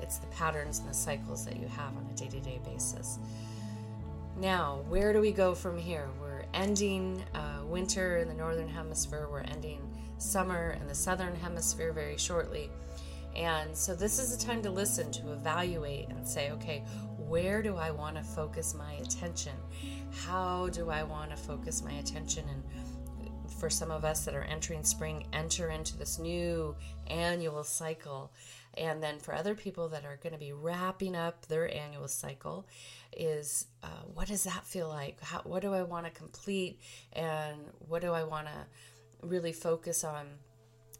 it's 0.01 0.17
the 0.17 0.27
patterns 0.27 0.79
and 0.79 0.89
the 0.89 0.93
cycles 0.93 1.45
that 1.45 1.57
you 1.57 1.67
have 1.67 1.95
on 1.95 2.07
a 2.11 2.17
day 2.17 2.27
to 2.27 2.39
day 2.39 2.59
basis. 2.65 3.19
Now, 4.37 4.83
where 4.89 5.13
do 5.13 5.21
we 5.21 5.31
go 5.31 5.53
from 5.53 5.77
here? 5.77 6.09
We're 6.19 6.45
ending 6.53 7.23
uh, 7.35 7.63
winter 7.65 8.17
in 8.17 8.27
the 8.27 8.33
northern 8.33 8.67
hemisphere, 8.67 9.27
we're 9.29 9.41
ending 9.41 9.81
summer 10.17 10.75
in 10.79 10.87
the 10.87 10.95
southern 10.95 11.35
hemisphere 11.35 11.91
very 11.91 12.17
shortly. 12.17 12.71
And 13.35 13.75
so, 13.75 13.95
this 13.95 14.19
is 14.19 14.35
a 14.35 14.39
time 14.39 14.61
to 14.63 14.71
listen, 14.71 15.11
to 15.11 15.31
evaluate, 15.31 16.09
and 16.09 16.27
say, 16.27 16.51
okay, 16.51 16.83
where 17.31 17.61
do 17.61 17.77
I 17.77 17.91
want 17.91 18.17
to 18.17 18.23
focus 18.23 18.75
my 18.75 18.91
attention? 18.95 19.53
How 20.25 20.67
do 20.67 20.89
I 20.89 21.01
want 21.03 21.31
to 21.31 21.37
focus 21.37 21.81
my 21.81 21.93
attention? 21.93 22.43
And 22.49 23.51
for 23.53 23.69
some 23.69 23.89
of 23.89 24.03
us 24.03 24.25
that 24.25 24.35
are 24.35 24.43
entering 24.43 24.83
spring, 24.83 25.25
enter 25.31 25.69
into 25.69 25.97
this 25.97 26.19
new 26.19 26.75
annual 27.07 27.63
cycle. 27.63 28.33
And 28.73 29.01
then 29.01 29.17
for 29.17 29.33
other 29.33 29.55
people 29.55 29.87
that 29.89 30.03
are 30.03 30.19
going 30.21 30.33
to 30.33 30.39
be 30.39 30.51
wrapping 30.51 31.15
up 31.15 31.45
their 31.45 31.73
annual 31.73 32.09
cycle, 32.09 32.67
is 33.15 33.67
uh, 33.81 34.03
what 34.13 34.27
does 34.27 34.43
that 34.43 34.65
feel 34.65 34.89
like? 34.89 35.23
How, 35.23 35.39
what 35.45 35.61
do 35.61 35.73
I 35.73 35.83
want 35.83 36.07
to 36.07 36.11
complete? 36.11 36.81
And 37.13 37.61
what 37.87 38.01
do 38.01 38.11
I 38.11 38.25
want 38.25 38.47
to 38.47 39.25
really 39.25 39.53
focus 39.53 40.03
on 40.03 40.27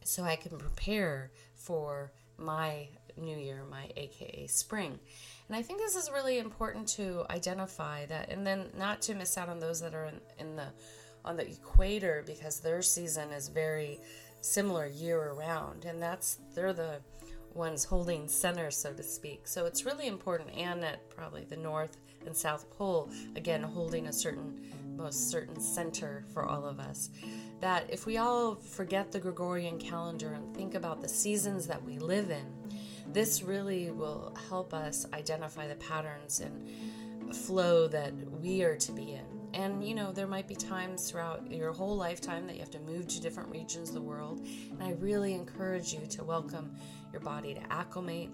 so 0.06 0.24
I 0.24 0.38
can 0.38 0.58
prepare 0.58 1.32
for 1.56 2.14
my 2.38 2.88
new 3.18 3.38
year, 3.38 3.64
my 3.70 3.90
AKA 3.96 4.48
spring? 4.48 5.00
And 5.48 5.56
I 5.56 5.62
think 5.62 5.80
this 5.80 5.96
is 5.96 6.10
really 6.12 6.40
important 6.40 6.88
to 6.90 7.26
identify 7.30 8.06
that, 8.08 8.30
and 8.30 8.46
then 8.46 8.70
not 8.78 9.02
to 9.04 9.16
miss 9.16 9.38
out 9.38 9.50
on 9.50 9.60
those 9.60 9.82
that 9.82 9.94
are 9.94 10.06
in, 10.06 10.22
in 10.40 10.56
the 10.56 10.68
on 11.24 11.38
the 11.38 11.48
equator 11.48 12.24
because 12.26 12.60
their 12.60 12.82
season 12.82 13.32
is 13.32 13.48
very 13.48 14.00
similar 14.42 14.88
year 14.88 15.34
around, 15.34 15.86
and 15.86 16.02
that's 16.02 16.40
they're 16.56 16.74
the 16.74 17.00
ones 17.54 17.84
holding 17.84 18.28
center, 18.28 18.72
so 18.72 18.94
to 18.94 19.04
speak. 19.04 19.48
So 19.48 19.66
it's 19.66 19.86
really 19.86 20.08
important, 20.08 20.50
and 20.56 20.84
at 20.84 21.10
probably 21.10 21.44
the 21.44 21.58
North 21.58 21.98
and 22.26 22.36
South 22.36 22.70
Pole, 22.78 23.10
again 23.36 23.62
holding 23.62 24.08
a 24.08 24.14
certain 24.14 24.72
most 24.96 25.30
certain 25.30 25.60
center 25.60 26.24
for 26.34 26.46
all 26.46 26.66
of 26.66 26.80
us. 26.80 27.10
That 27.62 27.86
if 27.90 28.06
we 28.08 28.18
all 28.18 28.56
forget 28.56 29.12
the 29.12 29.20
Gregorian 29.20 29.78
calendar 29.78 30.34
and 30.34 30.56
think 30.56 30.74
about 30.74 31.00
the 31.02 31.08
seasons 31.08 31.68
that 31.68 31.84
we 31.84 32.00
live 32.00 32.32
in, 32.32 32.46
this 33.14 33.44
really 33.44 33.92
will 33.92 34.36
help 34.50 34.74
us 34.74 35.06
identify 35.14 35.68
the 35.68 35.76
patterns 35.76 36.40
and 36.40 37.36
flow 37.36 37.88
that 37.88 38.14
we 38.42 38.64
are 38.64 38.76
to 38.78 38.92
be 38.92 39.14
in. 39.14 39.26
And 39.54 39.86
you 39.86 39.94
know, 39.94 40.12
there 40.12 40.28
might 40.28 40.48
be 40.48 40.56
times 40.56 41.10
throughout 41.10 41.52
your 41.52 41.72
whole 41.72 41.96
lifetime 41.96 42.48
that 42.48 42.54
you 42.54 42.62
have 42.62 42.72
to 42.72 42.80
move 42.80 43.08
to 43.10 43.22
different 43.22 43.52
regions 43.52 43.90
of 43.90 43.96
the 43.96 44.02
world. 44.02 44.46
And 44.72 44.82
I 44.82 44.92
really 44.94 45.34
encourage 45.34 45.94
you 45.94 46.06
to 46.08 46.24
welcome 46.24 46.76
your 47.12 47.22
body 47.22 47.54
to 47.54 47.62
acclimate, 47.72 48.32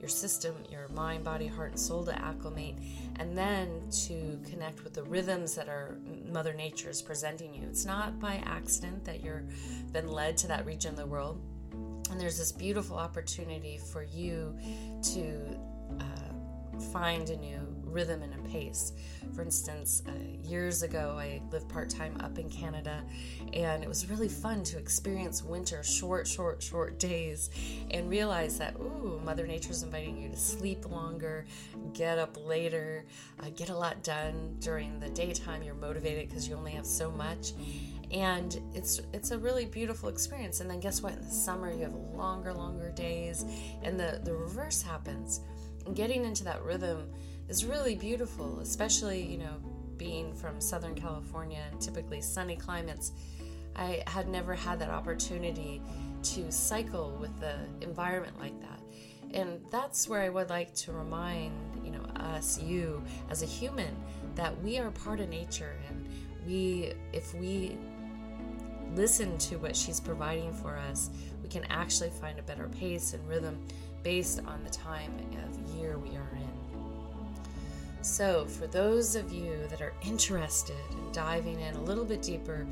your 0.00 0.08
system, 0.08 0.54
your 0.70 0.88
mind, 0.88 1.24
body, 1.24 1.46
heart, 1.46 1.70
and 1.70 1.80
soul 1.80 2.04
to 2.04 2.16
acclimate, 2.22 2.76
and 3.16 3.36
then 3.36 3.82
to 3.90 4.38
connect 4.48 4.84
with 4.84 4.94
the 4.94 5.02
rhythms 5.02 5.54
that 5.54 5.68
are 5.68 5.98
Mother 6.30 6.54
Nature 6.54 6.90
is 6.90 7.02
presenting 7.02 7.54
you. 7.54 7.62
It's 7.68 7.84
not 7.84 8.18
by 8.20 8.42
accident 8.46 9.04
that 9.04 9.22
you're 9.22 9.44
been 9.92 10.08
led 10.08 10.36
to 10.38 10.46
that 10.48 10.66
region 10.66 10.90
of 10.90 10.96
the 10.96 11.06
world 11.06 11.40
and 12.10 12.20
there's 12.20 12.38
this 12.38 12.52
beautiful 12.52 12.96
opportunity 12.96 13.78
for 13.78 14.02
you 14.02 14.56
to 15.02 15.58
uh, 16.00 16.80
find 16.92 17.30
a 17.30 17.36
new 17.36 17.67
rhythm 17.92 18.22
and 18.22 18.34
a 18.34 18.48
pace. 18.48 18.92
For 19.34 19.42
instance, 19.42 20.02
uh, 20.06 20.12
years 20.48 20.82
ago, 20.82 21.16
I 21.18 21.42
lived 21.50 21.68
part 21.68 21.90
time 21.90 22.16
up 22.20 22.38
in 22.38 22.48
Canada, 22.48 23.02
and 23.52 23.82
it 23.82 23.88
was 23.88 24.08
really 24.08 24.28
fun 24.28 24.62
to 24.64 24.78
experience 24.78 25.42
winter, 25.42 25.82
short, 25.82 26.26
short, 26.26 26.62
short 26.62 26.98
days, 26.98 27.50
and 27.90 28.08
realize 28.08 28.58
that, 28.58 28.76
ooh, 28.76 29.20
Mother 29.24 29.46
Nature's 29.46 29.82
inviting 29.82 30.20
you 30.20 30.28
to 30.28 30.36
sleep 30.36 30.90
longer, 30.90 31.44
get 31.92 32.18
up 32.18 32.36
later, 32.44 33.04
uh, 33.40 33.50
get 33.50 33.68
a 33.70 33.76
lot 33.76 34.02
done 34.02 34.56
during 34.60 35.00
the 35.00 35.10
daytime. 35.10 35.62
You're 35.62 35.74
motivated 35.74 36.28
because 36.28 36.48
you 36.48 36.54
only 36.56 36.72
have 36.72 36.86
so 36.86 37.10
much 37.10 37.52
and 38.10 38.60
it's 38.74 39.00
it's 39.12 39.32
a 39.32 39.38
really 39.38 39.66
beautiful 39.66 40.08
experience 40.08 40.60
and 40.60 40.70
then 40.70 40.80
guess 40.80 41.02
what 41.02 41.12
in 41.12 41.20
the 41.20 41.30
summer 41.30 41.70
you 41.70 41.82
have 41.82 41.94
longer 41.94 42.52
longer 42.52 42.90
days 42.90 43.44
and 43.82 43.98
the 44.00 44.20
the 44.24 44.32
reverse 44.34 44.80
happens 44.80 45.40
and 45.86 45.94
getting 45.94 46.24
into 46.24 46.44
that 46.44 46.62
rhythm 46.62 47.08
is 47.48 47.64
really 47.64 47.94
beautiful 47.94 48.58
especially 48.60 49.22
you 49.22 49.38
know 49.38 49.56
being 49.98 50.32
from 50.32 50.60
southern 50.60 50.94
california 50.94 51.62
and 51.70 51.80
typically 51.80 52.20
sunny 52.20 52.56
climates. 52.56 53.12
I 53.76 54.02
had 54.06 54.28
never 54.28 54.54
had 54.54 54.78
that 54.80 54.90
opportunity 54.90 55.82
to 56.22 56.50
cycle 56.50 57.16
with 57.20 57.38
the 57.38 57.54
environment 57.80 58.38
like 58.40 58.58
that. 58.60 58.80
And 59.34 59.60
that's 59.70 60.08
where 60.08 60.22
i 60.22 60.28
would 60.28 60.48
like 60.48 60.74
to 60.74 60.92
remind 60.92 61.52
you 61.84 61.90
know 61.90 62.02
us 62.16 62.60
you 62.60 63.02
as 63.30 63.42
a 63.42 63.46
human 63.46 63.94
that 64.34 64.58
we 64.62 64.78
are 64.78 64.90
part 64.92 65.20
of 65.20 65.28
nature. 65.28 65.76
And 65.88 66.08
we 66.46 66.92
if 67.12 67.34
we 67.34 67.76
listen 68.94 69.36
to 69.38 69.56
what 69.58 69.76
she's 69.76 70.00
providing 70.00 70.54
for 70.54 70.76
us, 70.76 71.10
we 71.42 71.48
can 71.48 71.64
actually 71.68 72.10
find 72.10 72.38
a 72.38 72.42
better 72.42 72.68
pace 72.68 73.12
and 73.12 73.28
rhythm 73.28 73.58
based 74.02 74.40
on 74.46 74.64
the 74.64 74.70
time 74.70 75.12
of 75.44 75.76
year 75.76 75.98
we 75.98 76.16
are 76.16 76.36
in. 76.36 76.57
So, 78.08 78.46
for 78.46 78.66
those 78.66 79.16
of 79.16 79.30
you 79.32 79.66
that 79.68 79.82
are 79.82 79.92
interested 80.02 80.74
in 80.90 81.12
diving 81.12 81.60
in 81.60 81.74
a 81.76 81.82
little 81.82 82.06
bit 82.06 82.22
deeper 82.22 82.66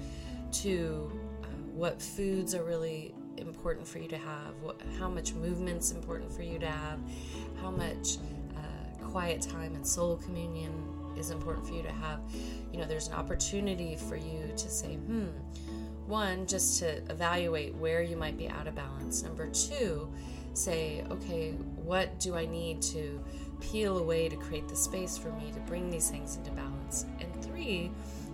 to 0.63 1.13
uh, 1.43 1.47
what 1.75 2.01
foods 2.01 2.55
are 2.55 2.65
really 2.65 3.15
important 3.37 3.87
for 3.87 3.99
you 3.99 4.09
to 4.09 4.17
have, 4.17 4.55
what, 4.63 4.81
how 4.99 5.11
much 5.11 5.35
movement's 5.35 5.93
important 5.93 6.33
for 6.33 6.43
you 6.43 6.59
to 6.59 6.67
have, 6.67 6.99
how 7.61 7.71
much 7.71 8.17
uh, 8.57 9.05
quiet 9.05 9.43
time 9.43 9.75
and 9.75 9.87
soul 9.87 10.17
communion 10.17 10.73
is 11.19 11.31
important 11.31 11.67
for 11.67 11.75
you 11.75 11.83
to 11.83 11.93
have, 11.93 12.19
you 12.73 12.79
know, 12.79 12.87
there's 12.87 13.09
an 13.09 13.15
opportunity 13.15 13.95
for 13.95 14.17
you 14.17 14.51
to 14.57 14.71
say, 14.71 14.95
hmm, 14.95 15.27
one, 16.07 16.47
just 16.47 16.79
to 16.79 16.97
evaluate 17.11 17.75
where 17.75 18.01
you 18.01 18.17
might 18.17 18.39
be 18.39 18.49
out 18.49 18.67
of 18.67 18.75
balance. 18.75 19.23
Number 19.23 19.49
two, 19.49 20.09
say, 20.55 21.05
okay, 21.11 21.51
what 21.51 22.19
do 22.19 22.35
I 22.35 22.47
need 22.47 22.81
to 22.83 23.23
peel 23.71 23.99
away 23.99 24.29
to 24.29 24.37
create 24.37 24.69
the 24.69 24.77
space 24.77 25.19
for 25.19 25.33
me 25.33 25.51
to 25.53 25.61
bring 25.61 25.91
these 25.91 26.11
things 26.11 26.37
into 26.37 26.51
balance? 26.53 27.07
And 27.21 27.45
three, 27.45 27.91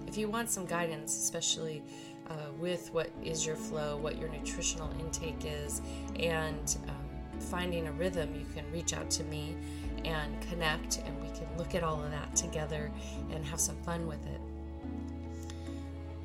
if 0.06 0.16
you 0.16 0.28
want 0.28 0.50
some 0.50 0.66
guidance, 0.66 1.16
especially 1.16 1.82
uh, 2.28 2.34
with 2.58 2.92
what 2.92 3.10
is 3.24 3.46
your 3.46 3.56
flow, 3.56 3.96
what 3.96 4.18
your 4.18 4.28
nutritional 4.28 4.90
intake 5.00 5.44
is, 5.44 5.80
and 6.18 6.76
um, 6.88 7.40
finding 7.40 7.86
a 7.88 7.92
rhythm, 7.92 8.34
you 8.34 8.46
can 8.54 8.70
reach 8.72 8.92
out 8.92 9.10
to 9.10 9.24
me 9.24 9.56
and 10.04 10.40
connect, 10.42 10.98
and 11.06 11.20
we 11.20 11.28
can 11.28 11.46
look 11.56 11.74
at 11.74 11.82
all 11.82 12.02
of 12.02 12.10
that 12.10 12.34
together 12.36 12.90
and 13.32 13.44
have 13.44 13.60
some 13.60 13.76
fun 13.82 14.06
with 14.06 14.24
it 14.26 14.40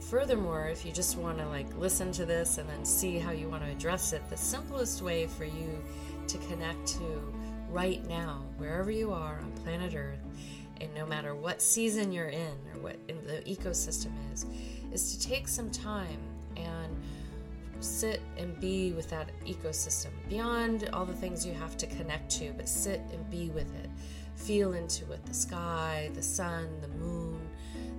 furthermore, 0.07 0.69
if 0.69 0.85
you 0.85 0.91
just 0.91 1.17
want 1.17 1.37
to 1.37 1.45
like 1.49 1.67
listen 1.77 2.13
to 2.13 2.25
this 2.25 2.59
and 2.59 2.69
then 2.69 2.85
see 2.85 3.19
how 3.19 3.31
you 3.31 3.49
want 3.49 3.61
to 3.63 3.69
address 3.69 4.13
it, 4.13 4.21
the 4.29 4.37
simplest 4.37 5.01
way 5.01 5.27
for 5.27 5.43
you 5.43 5.83
to 6.27 6.37
connect 6.49 6.87
to 6.87 7.33
right 7.77 8.03
now, 8.09 8.43
wherever 8.57 8.89
you 8.89 9.13
are 9.13 9.37
on 9.39 9.51
planet 9.63 9.93
Earth, 9.93 10.25
and 10.81 10.91
no 10.95 11.05
matter 11.05 11.35
what 11.35 11.61
season 11.61 12.11
you're 12.11 12.29
in 12.29 12.57
or 12.73 12.81
what 12.81 12.97
the 13.07 13.43
ecosystem 13.45 14.09
is, 14.33 14.47
is 14.91 15.15
to 15.15 15.29
take 15.29 15.47
some 15.47 15.69
time 15.69 16.19
and 16.55 16.97
sit 17.79 18.19
and 18.35 18.59
be 18.59 18.93
with 18.93 19.07
that 19.11 19.29
ecosystem 19.45 20.07
beyond 20.27 20.89
all 20.91 21.05
the 21.05 21.13
things 21.13 21.45
you 21.45 21.53
have 21.53 21.77
to 21.77 21.85
connect 21.85 22.31
to, 22.31 22.51
but 22.57 22.67
sit 22.67 22.99
and 23.13 23.29
be 23.29 23.51
with 23.51 23.71
it. 23.75 23.91
Feel 24.33 24.73
into 24.73 25.11
it 25.11 25.23
the 25.27 25.33
sky, 25.35 26.09
the 26.15 26.23
sun, 26.23 26.67
the 26.81 26.87
moon, 26.87 27.39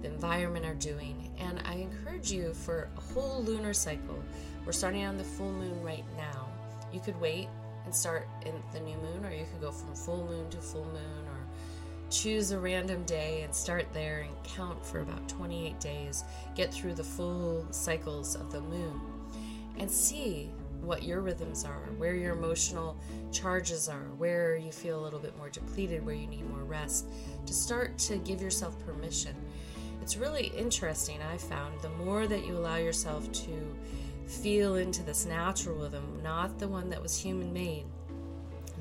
the 0.02 0.08
environment 0.08 0.66
are 0.66 0.74
doing. 0.74 1.30
And 1.38 1.62
I 1.64 1.74
encourage 1.74 2.32
you 2.32 2.52
for 2.52 2.90
a 2.96 3.00
whole 3.00 3.44
lunar 3.44 3.74
cycle. 3.74 4.20
We're 4.66 4.72
starting 4.72 5.04
on 5.04 5.16
the 5.16 5.22
full 5.22 5.52
moon 5.52 5.80
right 5.84 6.04
now. 6.16 6.48
You 6.92 6.98
could 6.98 7.20
wait 7.20 7.46
start 7.94 8.28
in 8.44 8.54
the 8.72 8.80
new 8.80 8.96
moon, 8.96 9.24
or 9.24 9.32
you 9.32 9.44
could 9.50 9.60
go 9.60 9.70
from 9.70 9.94
full 9.94 10.26
moon 10.26 10.48
to 10.50 10.58
full 10.58 10.84
moon, 10.86 11.26
or 11.26 11.46
choose 12.10 12.50
a 12.50 12.58
random 12.58 13.04
day 13.04 13.42
and 13.42 13.54
start 13.54 13.86
there 13.92 14.20
and 14.20 14.34
count 14.44 14.84
for 14.84 15.00
about 15.00 15.28
28 15.28 15.78
days. 15.80 16.24
Get 16.54 16.72
through 16.72 16.94
the 16.94 17.04
full 17.04 17.66
cycles 17.70 18.34
of 18.34 18.50
the 18.50 18.60
moon 18.60 19.00
and 19.78 19.90
see 19.90 20.50
what 20.80 21.02
your 21.02 21.20
rhythms 21.20 21.64
are, 21.64 21.88
where 21.98 22.14
your 22.14 22.34
emotional 22.34 22.96
charges 23.32 23.88
are, 23.88 24.08
where 24.16 24.56
you 24.56 24.72
feel 24.72 25.00
a 25.00 25.02
little 25.02 25.18
bit 25.18 25.36
more 25.36 25.50
depleted, 25.50 26.04
where 26.04 26.14
you 26.14 26.26
need 26.26 26.48
more 26.48 26.64
rest, 26.64 27.06
to 27.46 27.52
start 27.52 27.98
to 27.98 28.16
give 28.18 28.40
yourself 28.40 28.78
permission 28.86 29.34
it's 30.08 30.16
really 30.16 30.46
interesting, 30.56 31.18
I 31.20 31.36
found. 31.36 31.78
The 31.82 31.90
more 31.90 32.26
that 32.26 32.46
you 32.46 32.56
allow 32.56 32.76
yourself 32.76 33.30
to 33.30 33.76
feel 34.28 34.76
into 34.76 35.02
this 35.02 35.26
natural 35.26 35.76
rhythm, 35.76 36.20
not 36.22 36.58
the 36.58 36.68
one 36.68 36.90
that 36.90 37.02
was 37.02 37.18
human 37.18 37.52
made, 37.52 37.84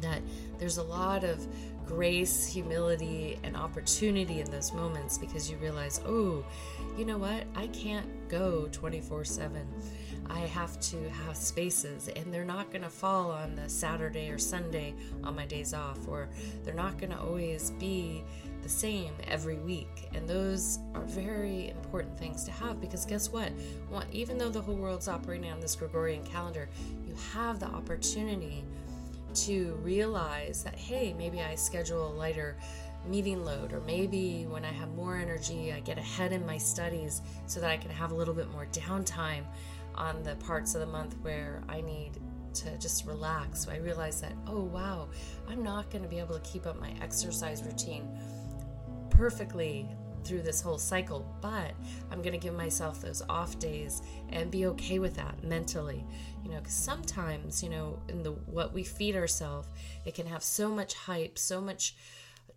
that 0.01 0.21
there's 0.59 0.77
a 0.77 0.83
lot 0.83 1.23
of 1.23 1.47
grace, 1.85 2.45
humility, 2.45 3.39
and 3.43 3.55
opportunity 3.55 4.41
in 4.41 4.51
those 4.51 4.73
moments 4.73 5.17
because 5.17 5.49
you 5.49 5.57
realize, 5.57 6.01
oh, 6.05 6.43
you 6.97 7.05
know 7.05 7.17
what? 7.17 7.45
I 7.55 7.67
can't 7.67 8.27
go 8.27 8.67
24 8.71 9.23
7. 9.23 9.67
I 10.29 10.39
have 10.39 10.77
to 10.81 11.09
have 11.09 11.37
spaces, 11.37 12.09
and 12.09 12.33
they're 12.33 12.43
not 12.43 12.69
going 12.71 12.81
to 12.81 12.89
fall 12.89 13.31
on 13.31 13.55
the 13.55 13.69
Saturday 13.69 14.29
or 14.29 14.37
Sunday 14.37 14.93
on 15.23 15.35
my 15.35 15.45
days 15.45 15.73
off, 15.73 15.99
or 16.07 16.27
they're 16.63 16.73
not 16.73 16.97
going 16.97 17.11
to 17.11 17.19
always 17.19 17.71
be 17.71 18.25
the 18.67 18.73
same 18.73 19.13
every 19.29 19.55
week. 19.59 20.09
And 20.13 20.27
those 20.27 20.79
are 20.93 21.03
very 21.03 21.69
important 21.69 22.19
things 22.19 22.43
to 22.43 22.51
have 22.51 22.81
because 22.81 23.05
guess 23.05 23.31
what? 23.31 23.53
Even 24.11 24.37
though 24.37 24.49
the 24.49 24.61
whole 24.61 24.75
world's 24.75 25.07
operating 25.07 25.49
on 25.49 25.61
this 25.61 25.73
Gregorian 25.73 26.21
calendar, 26.25 26.67
you 27.07 27.15
have 27.33 27.61
the 27.61 27.67
opportunity 27.67 28.65
to 29.35 29.75
realize 29.81 30.63
that, 30.63 30.75
hey, 30.75 31.15
maybe 31.17 31.41
I 31.41 31.55
schedule 31.55 32.09
a 32.09 32.13
lighter 32.13 32.57
meeting 33.07 33.45
load, 33.45 33.71
or 33.71 33.79
maybe 33.81 34.45
when 34.49 34.65
I 34.65 34.71
have 34.73 34.89
more 34.95 35.15
energy, 35.15 35.71
I 35.71 35.79
get 35.79 35.97
ahead 35.97 36.33
in 36.33 36.45
my 36.45 36.57
studies 36.57 37.21
so 37.45 37.61
that 37.61 37.69
I 37.69 37.77
can 37.77 37.91
have 37.91 38.11
a 38.11 38.15
little 38.15 38.33
bit 38.33 38.51
more 38.51 38.65
downtime 38.73 39.45
on 39.95 40.23
the 40.23 40.35
parts 40.35 40.75
of 40.75 40.81
the 40.81 40.87
month 40.87 41.15
where 41.21 41.63
I 41.69 41.79
need 41.79 42.19
to 42.55 42.77
just 42.79 43.05
relax. 43.05 43.67
I 43.67 43.77
realized 43.77 44.23
that, 44.23 44.33
oh 44.45 44.63
wow, 44.63 45.07
I'm 45.47 45.63
not 45.63 45.89
going 45.89 46.03
to 46.03 46.09
be 46.09 46.19
able 46.19 46.37
to 46.37 46.41
keep 46.41 46.65
up 46.65 46.81
my 46.81 46.91
exercise 47.01 47.63
routine 47.63 48.09
perfectly 49.17 49.89
through 50.23 50.43
this 50.43 50.61
whole 50.61 50.77
cycle, 50.77 51.25
but 51.41 51.73
I'm 52.11 52.21
going 52.21 52.33
to 52.33 52.37
give 52.37 52.53
myself 52.53 53.01
those 53.01 53.23
off 53.29 53.57
days 53.57 54.03
and 54.29 54.51
be 54.51 54.67
okay 54.67 54.99
with 54.99 55.15
that 55.15 55.43
mentally. 55.43 56.05
You 56.43 56.51
know, 56.51 56.61
cuz 56.61 56.73
sometimes, 56.73 57.63
you 57.63 57.69
know, 57.69 57.99
in 58.09 58.21
the 58.21 58.33
what 58.33 58.73
we 58.73 58.83
feed 58.83 59.15
ourselves, 59.15 59.69
it 60.05 60.13
can 60.13 60.27
have 60.27 60.43
so 60.43 60.69
much 60.69 60.93
hype, 60.93 61.39
so 61.39 61.59
much 61.59 61.95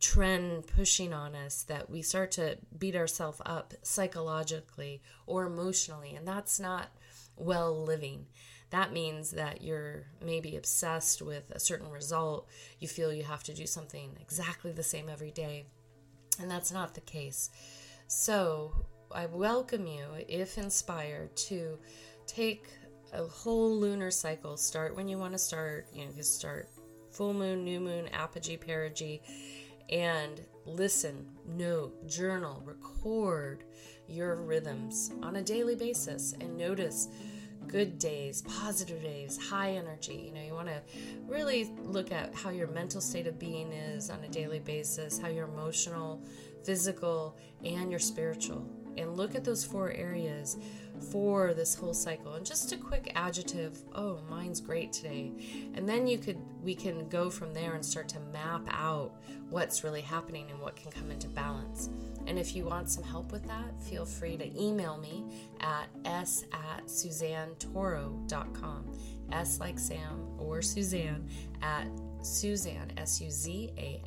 trend 0.00 0.66
pushing 0.66 1.14
on 1.14 1.34
us 1.34 1.62
that 1.64 1.88
we 1.88 2.02
start 2.02 2.30
to 2.32 2.58
beat 2.78 2.96
ourselves 2.96 3.40
up 3.46 3.72
psychologically 3.82 5.00
or 5.26 5.46
emotionally, 5.46 6.14
and 6.14 6.26
that's 6.28 6.60
not 6.60 6.88
well 7.36 7.84
living 7.84 8.26
that 8.70 8.92
means 8.92 9.32
that 9.32 9.62
you're 9.62 10.04
maybe 10.24 10.56
obsessed 10.56 11.20
with 11.20 11.50
a 11.50 11.58
certain 11.58 11.90
result. 11.90 12.48
You 12.78 12.86
feel 12.86 13.12
you 13.12 13.24
have 13.24 13.42
to 13.44 13.52
do 13.52 13.66
something 13.66 14.16
exactly 14.20 14.70
the 14.70 14.84
same 14.84 15.08
every 15.08 15.32
day, 15.32 15.66
and 16.40 16.50
that's 16.50 16.72
not 16.72 16.94
the 16.94 17.00
case. 17.02 17.50
So, 18.06 18.74
I 19.12 19.26
welcome 19.26 19.86
you, 19.86 20.06
if 20.28 20.56
inspired, 20.56 21.36
to 21.36 21.78
take 22.26 22.68
a 23.12 23.24
whole 23.24 23.76
lunar 23.76 24.10
cycle. 24.10 24.56
Start 24.56 24.94
when 24.94 25.08
you 25.08 25.18
want 25.18 25.32
to 25.32 25.38
start. 25.38 25.88
You 25.92 26.04
know, 26.04 26.12
you 26.16 26.22
start 26.22 26.68
full 27.10 27.34
moon, 27.34 27.64
new 27.64 27.80
moon, 27.80 28.08
apogee, 28.08 28.56
perigee, 28.56 29.20
and 29.90 30.40
listen, 30.64 31.26
note, 31.46 32.06
journal, 32.06 32.62
record 32.64 33.64
your 34.08 34.36
rhythms 34.36 35.12
on 35.22 35.36
a 35.36 35.42
daily 35.42 35.74
basis 35.74 36.34
and 36.40 36.56
notice 36.56 37.08
good 37.70 38.00
days, 38.00 38.42
positive 38.42 39.00
days, 39.00 39.38
high 39.38 39.70
energy. 39.72 40.24
You 40.26 40.32
know, 40.34 40.42
you 40.42 40.54
want 40.54 40.66
to 40.66 40.82
really 41.28 41.70
look 41.84 42.10
at 42.10 42.34
how 42.34 42.50
your 42.50 42.66
mental 42.66 43.00
state 43.00 43.28
of 43.28 43.38
being 43.38 43.72
is 43.72 44.10
on 44.10 44.22
a 44.24 44.28
daily 44.28 44.58
basis, 44.58 45.18
how 45.18 45.28
your 45.28 45.46
emotional, 45.46 46.20
physical, 46.64 47.36
and 47.64 47.88
your 47.88 48.00
spiritual. 48.00 48.68
And 48.96 49.16
look 49.16 49.36
at 49.36 49.44
those 49.44 49.64
four 49.64 49.92
areas 49.92 50.56
for 51.00 51.54
this 51.54 51.74
whole 51.74 51.94
cycle. 51.94 52.34
And 52.34 52.46
just 52.46 52.72
a 52.72 52.76
quick 52.76 53.10
adjective, 53.14 53.78
oh, 53.94 54.20
mine's 54.28 54.60
great 54.60 54.92
today. 54.92 55.32
And 55.74 55.88
then 55.88 56.06
you 56.06 56.18
could 56.18 56.36
we 56.62 56.74
can 56.74 57.08
go 57.08 57.30
from 57.30 57.54
there 57.54 57.72
and 57.74 57.82
start 57.84 58.08
to 58.10 58.20
map 58.32 58.68
out 58.70 59.12
what's 59.48 59.82
really 59.82 60.02
happening 60.02 60.50
and 60.50 60.60
what 60.60 60.76
can 60.76 60.90
come 60.90 61.10
into 61.10 61.28
balance. 61.28 61.88
And 62.26 62.38
if 62.38 62.54
you 62.54 62.64
want 62.64 62.90
some 62.90 63.04
help 63.04 63.32
with 63.32 63.46
that, 63.48 63.82
feel 63.82 64.04
free 64.04 64.36
to 64.36 64.60
email 64.60 64.98
me 64.98 65.24
at 65.60 65.86
s 66.04 66.44
at 66.52 66.84
suzannetoro.com. 66.86 68.98
S 69.32 69.60
like 69.60 69.78
Sam 69.78 70.26
or 70.38 70.60
Suzanne 70.60 71.26
at 71.62 71.86
Suzanne, 72.22 72.92
S 72.96 73.20
U 73.20 73.30
Z 73.30 73.70
A 73.78 74.02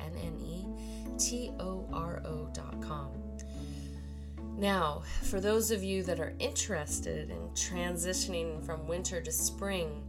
Now, 4.56 5.02
for 5.22 5.40
those 5.40 5.70
of 5.70 5.82
you 5.82 6.04
that 6.04 6.20
are 6.20 6.32
interested 6.38 7.30
in 7.30 7.48
transitioning 7.50 8.64
from 8.64 8.86
winter 8.86 9.20
to 9.20 9.32
spring 9.32 10.02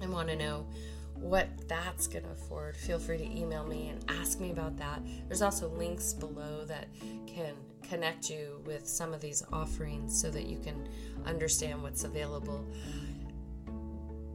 and 0.00 0.12
want 0.12 0.28
to 0.28 0.36
know 0.36 0.66
what 1.14 1.48
that's 1.68 2.06
going 2.06 2.24
to 2.24 2.30
afford, 2.30 2.76
feel 2.76 2.98
free 2.98 3.18
to 3.18 3.24
email 3.24 3.66
me 3.66 3.88
and 3.88 4.04
ask 4.08 4.40
me 4.40 4.50
about 4.50 4.76
that. 4.76 5.02
There's 5.26 5.42
also 5.42 5.68
links 5.68 6.12
below 6.12 6.64
that 6.66 6.86
can 7.26 7.54
connect 7.82 8.30
you 8.30 8.62
with 8.64 8.86
some 8.86 9.12
of 9.12 9.20
these 9.20 9.42
offerings 9.52 10.18
so 10.18 10.30
that 10.30 10.46
you 10.46 10.58
can 10.58 10.88
understand 11.26 11.82
what's 11.82 12.04
available. 12.04 12.64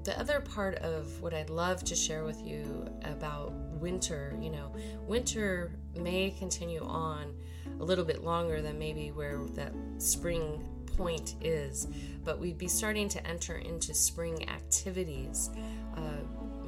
The 0.03 0.17
other 0.19 0.39
part 0.41 0.75
of 0.75 1.21
what 1.21 1.33
I'd 1.33 1.49
love 1.49 1.83
to 1.85 1.95
share 1.95 2.23
with 2.23 2.41
you 2.41 2.87
about 3.03 3.51
winter, 3.53 4.37
you 4.41 4.49
know, 4.49 4.73
winter 5.01 5.71
may 5.95 6.31
continue 6.31 6.83
on 6.83 7.33
a 7.79 7.83
little 7.83 8.05
bit 8.05 8.23
longer 8.23 8.61
than 8.61 8.77
maybe 8.79 9.11
where 9.11 9.39
that 9.53 9.73
spring 9.97 10.63
point 10.97 11.35
is, 11.41 11.87
but 12.23 12.39
we'd 12.39 12.57
be 12.57 12.67
starting 12.67 13.07
to 13.09 13.25
enter 13.27 13.57
into 13.57 13.93
spring 13.93 14.49
activities. 14.49 15.49
Uh, 15.95 16.23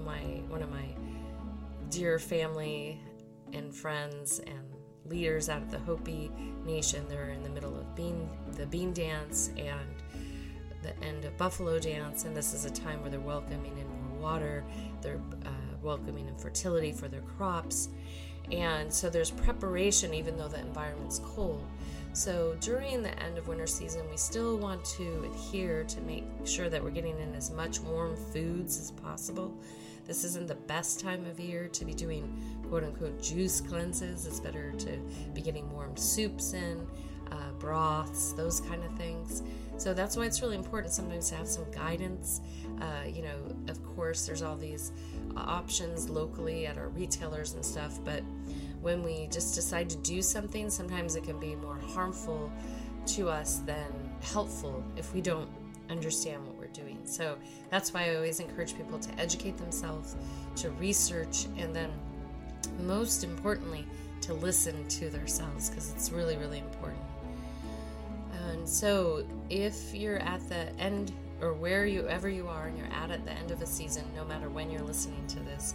my 0.05 0.19
one 0.47 0.61
of 0.61 0.69
my 0.69 0.85
dear 1.89 2.19
family 2.19 3.01
and 3.53 3.73
friends 3.73 4.39
and 4.39 4.59
leaders 5.05 5.49
out 5.49 5.61
of 5.61 5.71
the 5.71 5.79
Hopi 5.79 6.31
Nation. 6.65 7.05
They're 7.09 7.29
in 7.29 7.43
the 7.43 7.49
middle 7.49 7.75
of 7.75 7.95
bean 7.95 8.29
the 8.53 8.65
bean 8.67 8.93
dance 8.93 9.49
and 9.57 9.95
the 10.81 10.97
end 11.03 11.25
of 11.25 11.35
buffalo 11.37 11.79
dance, 11.79 12.23
and 12.23 12.35
this 12.35 12.53
is 12.53 12.65
a 12.65 12.69
time 12.69 13.01
where 13.01 13.09
they're 13.09 13.19
welcoming 13.19 13.77
in 13.77 13.87
more 13.87 14.21
water. 14.21 14.63
They're 15.01 15.21
uh, 15.45 15.49
welcoming 15.81 16.27
in 16.27 16.37
fertility 16.37 16.91
for 16.91 17.07
their 17.07 17.21
crops, 17.21 17.89
and 18.51 18.91
so 18.91 19.09
there's 19.09 19.31
preparation 19.31 20.13
even 20.13 20.37
though 20.37 20.47
the 20.47 20.59
environment's 20.59 21.19
cold. 21.19 21.63
So 22.13 22.57
during 22.59 23.03
the 23.03 23.17
end 23.21 23.37
of 23.37 23.47
winter 23.47 23.67
season, 23.67 24.01
we 24.09 24.17
still 24.17 24.57
want 24.57 24.83
to 24.85 25.29
adhere 25.31 25.83
to 25.83 26.01
make 26.01 26.25
sure 26.43 26.69
that 26.69 26.83
we're 26.83 26.89
getting 26.89 27.19
in 27.19 27.35
as 27.35 27.51
much 27.51 27.79
warm 27.79 28.15
foods 28.33 28.79
as 28.79 28.91
possible 28.91 29.53
this 30.09 30.23
isn't 30.23 30.47
the 30.47 30.55
best 30.55 30.99
time 30.99 31.23
of 31.27 31.39
year 31.39 31.67
to 31.67 31.85
be 31.85 31.93
doing 31.93 32.35
quote 32.67 32.83
unquote 32.83 33.21
juice 33.21 33.61
cleanses. 33.61 34.25
It's 34.25 34.39
better 34.39 34.71
to 34.71 34.97
be 35.35 35.41
getting 35.41 35.71
warm 35.71 35.95
soups 35.95 36.53
in, 36.53 36.87
uh, 37.31 37.51
broths, 37.59 38.33
those 38.33 38.59
kind 38.59 38.83
of 38.83 38.91
things. 38.97 39.43
So 39.77 39.93
that's 39.93 40.17
why 40.17 40.25
it's 40.25 40.41
really 40.41 40.55
important 40.55 40.93
sometimes 40.93 41.29
to 41.29 41.35
have 41.35 41.47
some 41.47 41.69
guidance. 41.69 42.41
Uh, 42.81 43.07
you 43.07 43.21
know, 43.21 43.37
of 43.67 43.85
course, 43.95 44.25
there's 44.25 44.41
all 44.41 44.55
these 44.55 44.93
options 45.37 46.09
locally 46.09 46.65
at 46.65 46.77
our 46.77 46.89
retailers 46.89 47.53
and 47.53 47.63
stuff, 47.63 47.99
but 48.03 48.23
when 48.81 49.03
we 49.03 49.27
just 49.31 49.55
decide 49.55 49.89
to 49.89 49.97
do 49.97 50.21
something, 50.21 50.69
sometimes 50.69 51.15
it 51.15 51.23
can 51.23 51.39
be 51.39 51.55
more 51.55 51.77
harmful 51.77 52.51
to 53.07 53.29
us 53.29 53.57
than 53.65 53.91
helpful 54.21 54.83
if 54.95 55.13
we 55.13 55.21
don't 55.21 55.49
understand 55.89 56.45
what 56.45 56.55
we're 56.57 56.67
doing. 56.67 56.99
So 57.03 57.37
that's 57.69 57.93
why 57.93 58.11
I 58.11 58.15
always 58.15 58.39
encourage 58.39 58.77
people 58.77 58.99
to 58.99 59.19
educate 59.19 59.57
themselves, 59.57 60.15
to 60.57 60.69
research, 60.71 61.45
and 61.57 61.75
then 61.75 61.91
most 62.81 63.23
importantly, 63.23 63.85
to 64.21 64.33
listen 64.33 64.87
to 64.87 65.09
themselves 65.09 65.69
because 65.69 65.91
it's 65.93 66.11
really, 66.11 66.37
really 66.37 66.59
important. 66.59 67.01
And 68.31 68.67
so 68.67 69.25
if 69.49 69.93
you're 69.93 70.19
at 70.19 70.47
the 70.49 70.69
end 70.79 71.11
or 71.41 71.53
where 71.53 71.85
you 71.85 72.07
ever 72.07 72.29
you 72.29 72.47
are 72.47 72.67
and 72.67 72.77
you're 72.77 72.93
at 72.93 73.11
at 73.11 73.25
the 73.25 73.31
end 73.31 73.51
of 73.51 73.61
a 73.61 73.65
season, 73.65 74.03
no 74.15 74.25
matter 74.25 74.49
when 74.49 74.69
you're 74.69 74.81
listening 74.81 75.25
to 75.27 75.39
this, 75.39 75.73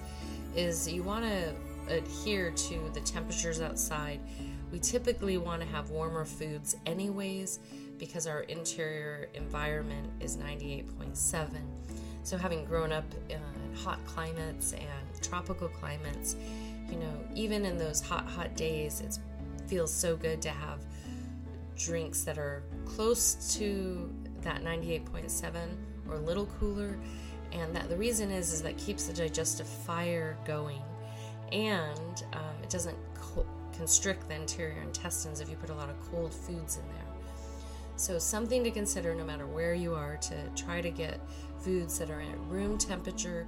is 0.54 0.90
you 0.90 1.02
want 1.02 1.24
to 1.24 1.54
adhere 1.88 2.50
to 2.50 2.90
the 2.94 3.00
temperatures 3.00 3.60
outside. 3.60 4.20
We 4.72 4.78
typically 4.78 5.38
want 5.38 5.62
to 5.62 5.68
have 5.68 5.90
warmer 5.90 6.24
foods 6.24 6.76
anyways 6.86 7.60
because 7.98 8.26
our 8.26 8.40
interior 8.42 9.28
environment 9.34 10.10
is 10.20 10.36
98.7. 10.36 11.48
So, 12.22 12.38
having 12.38 12.64
grown 12.64 12.90
up 12.90 13.04
in 13.28 13.40
hot 13.76 14.04
climates 14.06 14.72
and 14.72 15.22
tropical 15.22 15.68
climates, 15.68 16.36
you 16.90 16.96
know, 16.96 17.12
even 17.34 17.64
in 17.64 17.76
those 17.76 18.00
hot, 18.00 18.26
hot 18.26 18.56
days, 18.56 19.00
it 19.00 19.18
feels 19.68 19.92
so 19.92 20.16
good 20.16 20.40
to 20.42 20.50
have 20.50 20.80
drinks 21.76 22.24
that 22.24 22.38
are 22.38 22.62
close 22.86 23.56
to 23.58 24.10
that 24.44 24.62
98.7 24.62 25.54
or 26.08 26.16
a 26.16 26.20
little 26.20 26.46
cooler. 26.60 26.98
And 27.52 27.74
that 27.74 27.88
the 27.88 27.96
reason 27.96 28.30
is 28.30 28.52
is 28.52 28.62
that 28.62 28.76
keeps 28.78 29.04
the 29.04 29.12
digestive 29.12 29.66
fire 29.68 30.36
going, 30.44 30.82
and 31.52 32.24
um, 32.32 32.56
it 32.62 32.68
doesn't 32.68 32.96
co- 33.14 33.46
constrict 33.76 34.28
the 34.28 34.34
interior 34.34 34.82
intestines 34.82 35.40
if 35.40 35.48
you 35.48 35.54
put 35.56 35.70
a 35.70 35.74
lot 35.74 35.88
of 35.88 36.00
cold 36.10 36.34
foods 36.34 36.78
in 36.78 36.82
there. 36.88 37.14
So, 37.96 38.18
something 38.18 38.64
to 38.64 38.72
consider 38.72 39.14
no 39.14 39.24
matter 39.24 39.46
where 39.46 39.72
you 39.72 39.94
are 39.94 40.16
to 40.16 40.48
try 40.56 40.80
to 40.80 40.90
get 40.90 41.20
foods 41.60 41.96
that 41.98 42.10
are 42.10 42.20
at 42.20 42.38
room 42.48 42.76
temperature 42.76 43.46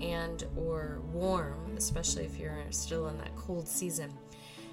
and 0.00 0.44
or 0.54 1.00
warm, 1.12 1.74
especially 1.76 2.24
if 2.24 2.38
you're 2.38 2.58
still 2.70 3.08
in 3.08 3.16
that 3.18 3.34
cold 3.36 3.66
season. 3.66 4.12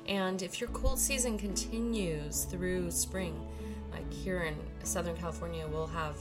And 0.07 0.41
if 0.41 0.59
your 0.59 0.69
cold 0.71 0.99
season 0.99 1.37
continues 1.37 2.43
through 2.43 2.91
spring, 2.91 3.39
like 3.93 4.11
here 4.11 4.41
in 4.41 4.55
Southern 4.83 5.15
California, 5.15 5.67
we'll 5.67 5.87
have 5.87 6.15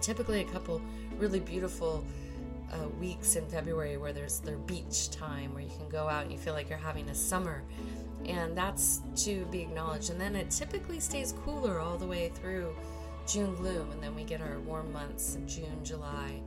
typically 0.00 0.40
a 0.40 0.44
couple 0.44 0.80
really 1.18 1.40
beautiful 1.40 2.04
uh, 2.72 2.88
weeks 3.00 3.36
in 3.36 3.46
February 3.46 3.96
where 3.96 4.12
there's 4.12 4.40
their 4.40 4.56
beach 4.58 5.10
time 5.10 5.54
where 5.54 5.62
you 5.62 5.70
can 5.76 5.88
go 5.88 6.08
out 6.08 6.22
and 6.22 6.32
you 6.32 6.38
feel 6.38 6.52
like 6.54 6.68
you're 6.68 6.78
having 6.78 7.08
a 7.08 7.14
summer 7.14 7.62
And 8.24 8.56
that's 8.56 9.02
to 9.24 9.44
be 9.46 9.62
acknowledged. 9.62 10.10
And 10.10 10.20
then 10.20 10.34
it 10.34 10.50
typically 10.50 11.00
stays 11.00 11.32
cooler 11.44 11.78
all 11.78 11.96
the 11.96 12.06
way 12.06 12.30
through 12.34 12.74
June 13.26 13.54
gloom, 13.56 13.90
and 13.90 14.02
then 14.02 14.14
we 14.14 14.22
get 14.22 14.40
our 14.40 14.58
warm 14.60 14.92
months 14.92 15.34
of 15.34 15.46
June, 15.46 15.80
July. 15.82 16.40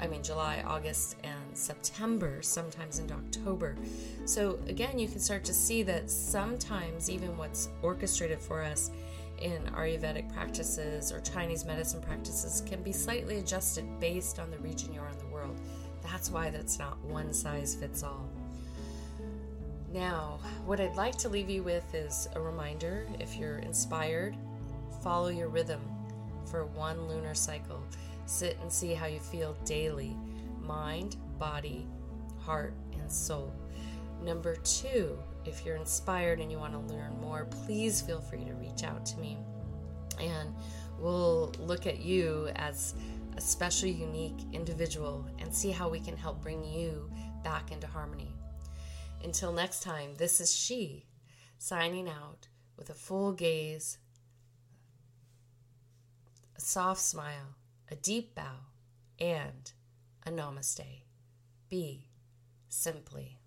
I 0.00 0.06
mean, 0.06 0.22
July, 0.22 0.64
August, 0.66 1.16
and 1.22 1.56
September, 1.56 2.40
sometimes 2.42 2.98
into 2.98 3.14
October. 3.14 3.76
So, 4.24 4.58
again, 4.66 4.98
you 4.98 5.06
can 5.06 5.20
start 5.20 5.44
to 5.44 5.52
see 5.52 5.82
that 5.84 6.10
sometimes 6.10 7.08
even 7.10 7.36
what's 7.36 7.68
orchestrated 7.82 8.40
for 8.40 8.62
us 8.62 8.90
in 9.42 9.62
Ayurvedic 9.74 10.32
practices 10.32 11.10
or 11.10 11.20
Chinese 11.20 11.64
medicine 11.64 12.00
practices 12.00 12.62
can 12.64 12.82
be 12.82 12.92
slightly 12.92 13.38
adjusted 13.38 13.84
based 13.98 14.38
on 14.38 14.50
the 14.50 14.58
region 14.58 14.92
you're 14.92 15.08
in 15.08 15.18
the 15.18 15.26
world. 15.26 15.60
That's 16.02 16.30
why 16.30 16.50
that's 16.50 16.78
not 16.78 17.02
one 17.04 17.32
size 17.32 17.74
fits 17.74 18.02
all. 18.02 18.28
Now, 19.92 20.38
what 20.64 20.80
I'd 20.80 20.96
like 20.96 21.16
to 21.18 21.28
leave 21.28 21.50
you 21.50 21.62
with 21.62 21.94
is 21.94 22.28
a 22.34 22.40
reminder 22.40 23.06
if 23.20 23.36
you're 23.36 23.58
inspired, 23.58 24.36
follow 25.02 25.28
your 25.28 25.48
rhythm 25.48 25.80
for 26.46 26.64
one 26.66 27.08
lunar 27.08 27.34
cycle. 27.34 27.82
Sit 28.26 28.56
and 28.62 28.72
see 28.72 28.94
how 28.94 29.06
you 29.06 29.18
feel 29.18 29.56
daily 29.64 30.16
mind, 30.60 31.16
body, 31.38 31.86
heart, 32.38 32.74
and 32.98 33.10
soul. 33.10 33.52
Number 34.22 34.54
two, 34.56 35.18
if 35.44 35.64
you're 35.64 35.76
inspired 35.76 36.40
and 36.40 36.50
you 36.50 36.58
want 36.58 36.72
to 36.72 36.94
learn 36.94 37.18
more, 37.20 37.46
please 37.46 38.00
feel 38.00 38.20
free 38.20 38.44
to 38.44 38.54
reach 38.54 38.84
out 38.84 39.04
to 39.06 39.18
me. 39.18 39.38
And 40.20 40.54
we'll 40.98 41.52
look 41.58 41.86
at 41.86 42.00
you 42.00 42.48
as 42.56 42.94
a 43.36 43.40
special, 43.40 43.88
unique 43.88 44.46
individual 44.52 45.26
and 45.38 45.54
see 45.54 45.70
how 45.70 45.88
we 45.88 46.00
can 46.00 46.16
help 46.16 46.42
bring 46.42 46.64
you 46.64 47.10
back 47.42 47.72
into 47.72 47.86
harmony. 47.86 48.34
Until 49.24 49.52
next 49.52 49.82
time, 49.82 50.14
this 50.16 50.40
is 50.40 50.54
She 50.54 51.06
signing 51.58 52.08
out 52.08 52.48
with 52.76 52.90
a 52.90 52.94
full 52.94 53.32
gaze, 53.32 53.98
a 56.56 56.60
soft 56.60 57.00
smile, 57.00 57.56
a 57.90 57.94
deep 57.94 58.34
bow, 58.34 58.66
and 59.18 59.72
a 60.26 60.30
namaste. 60.30 61.02
Be 61.68 62.08
simply. 62.68 63.41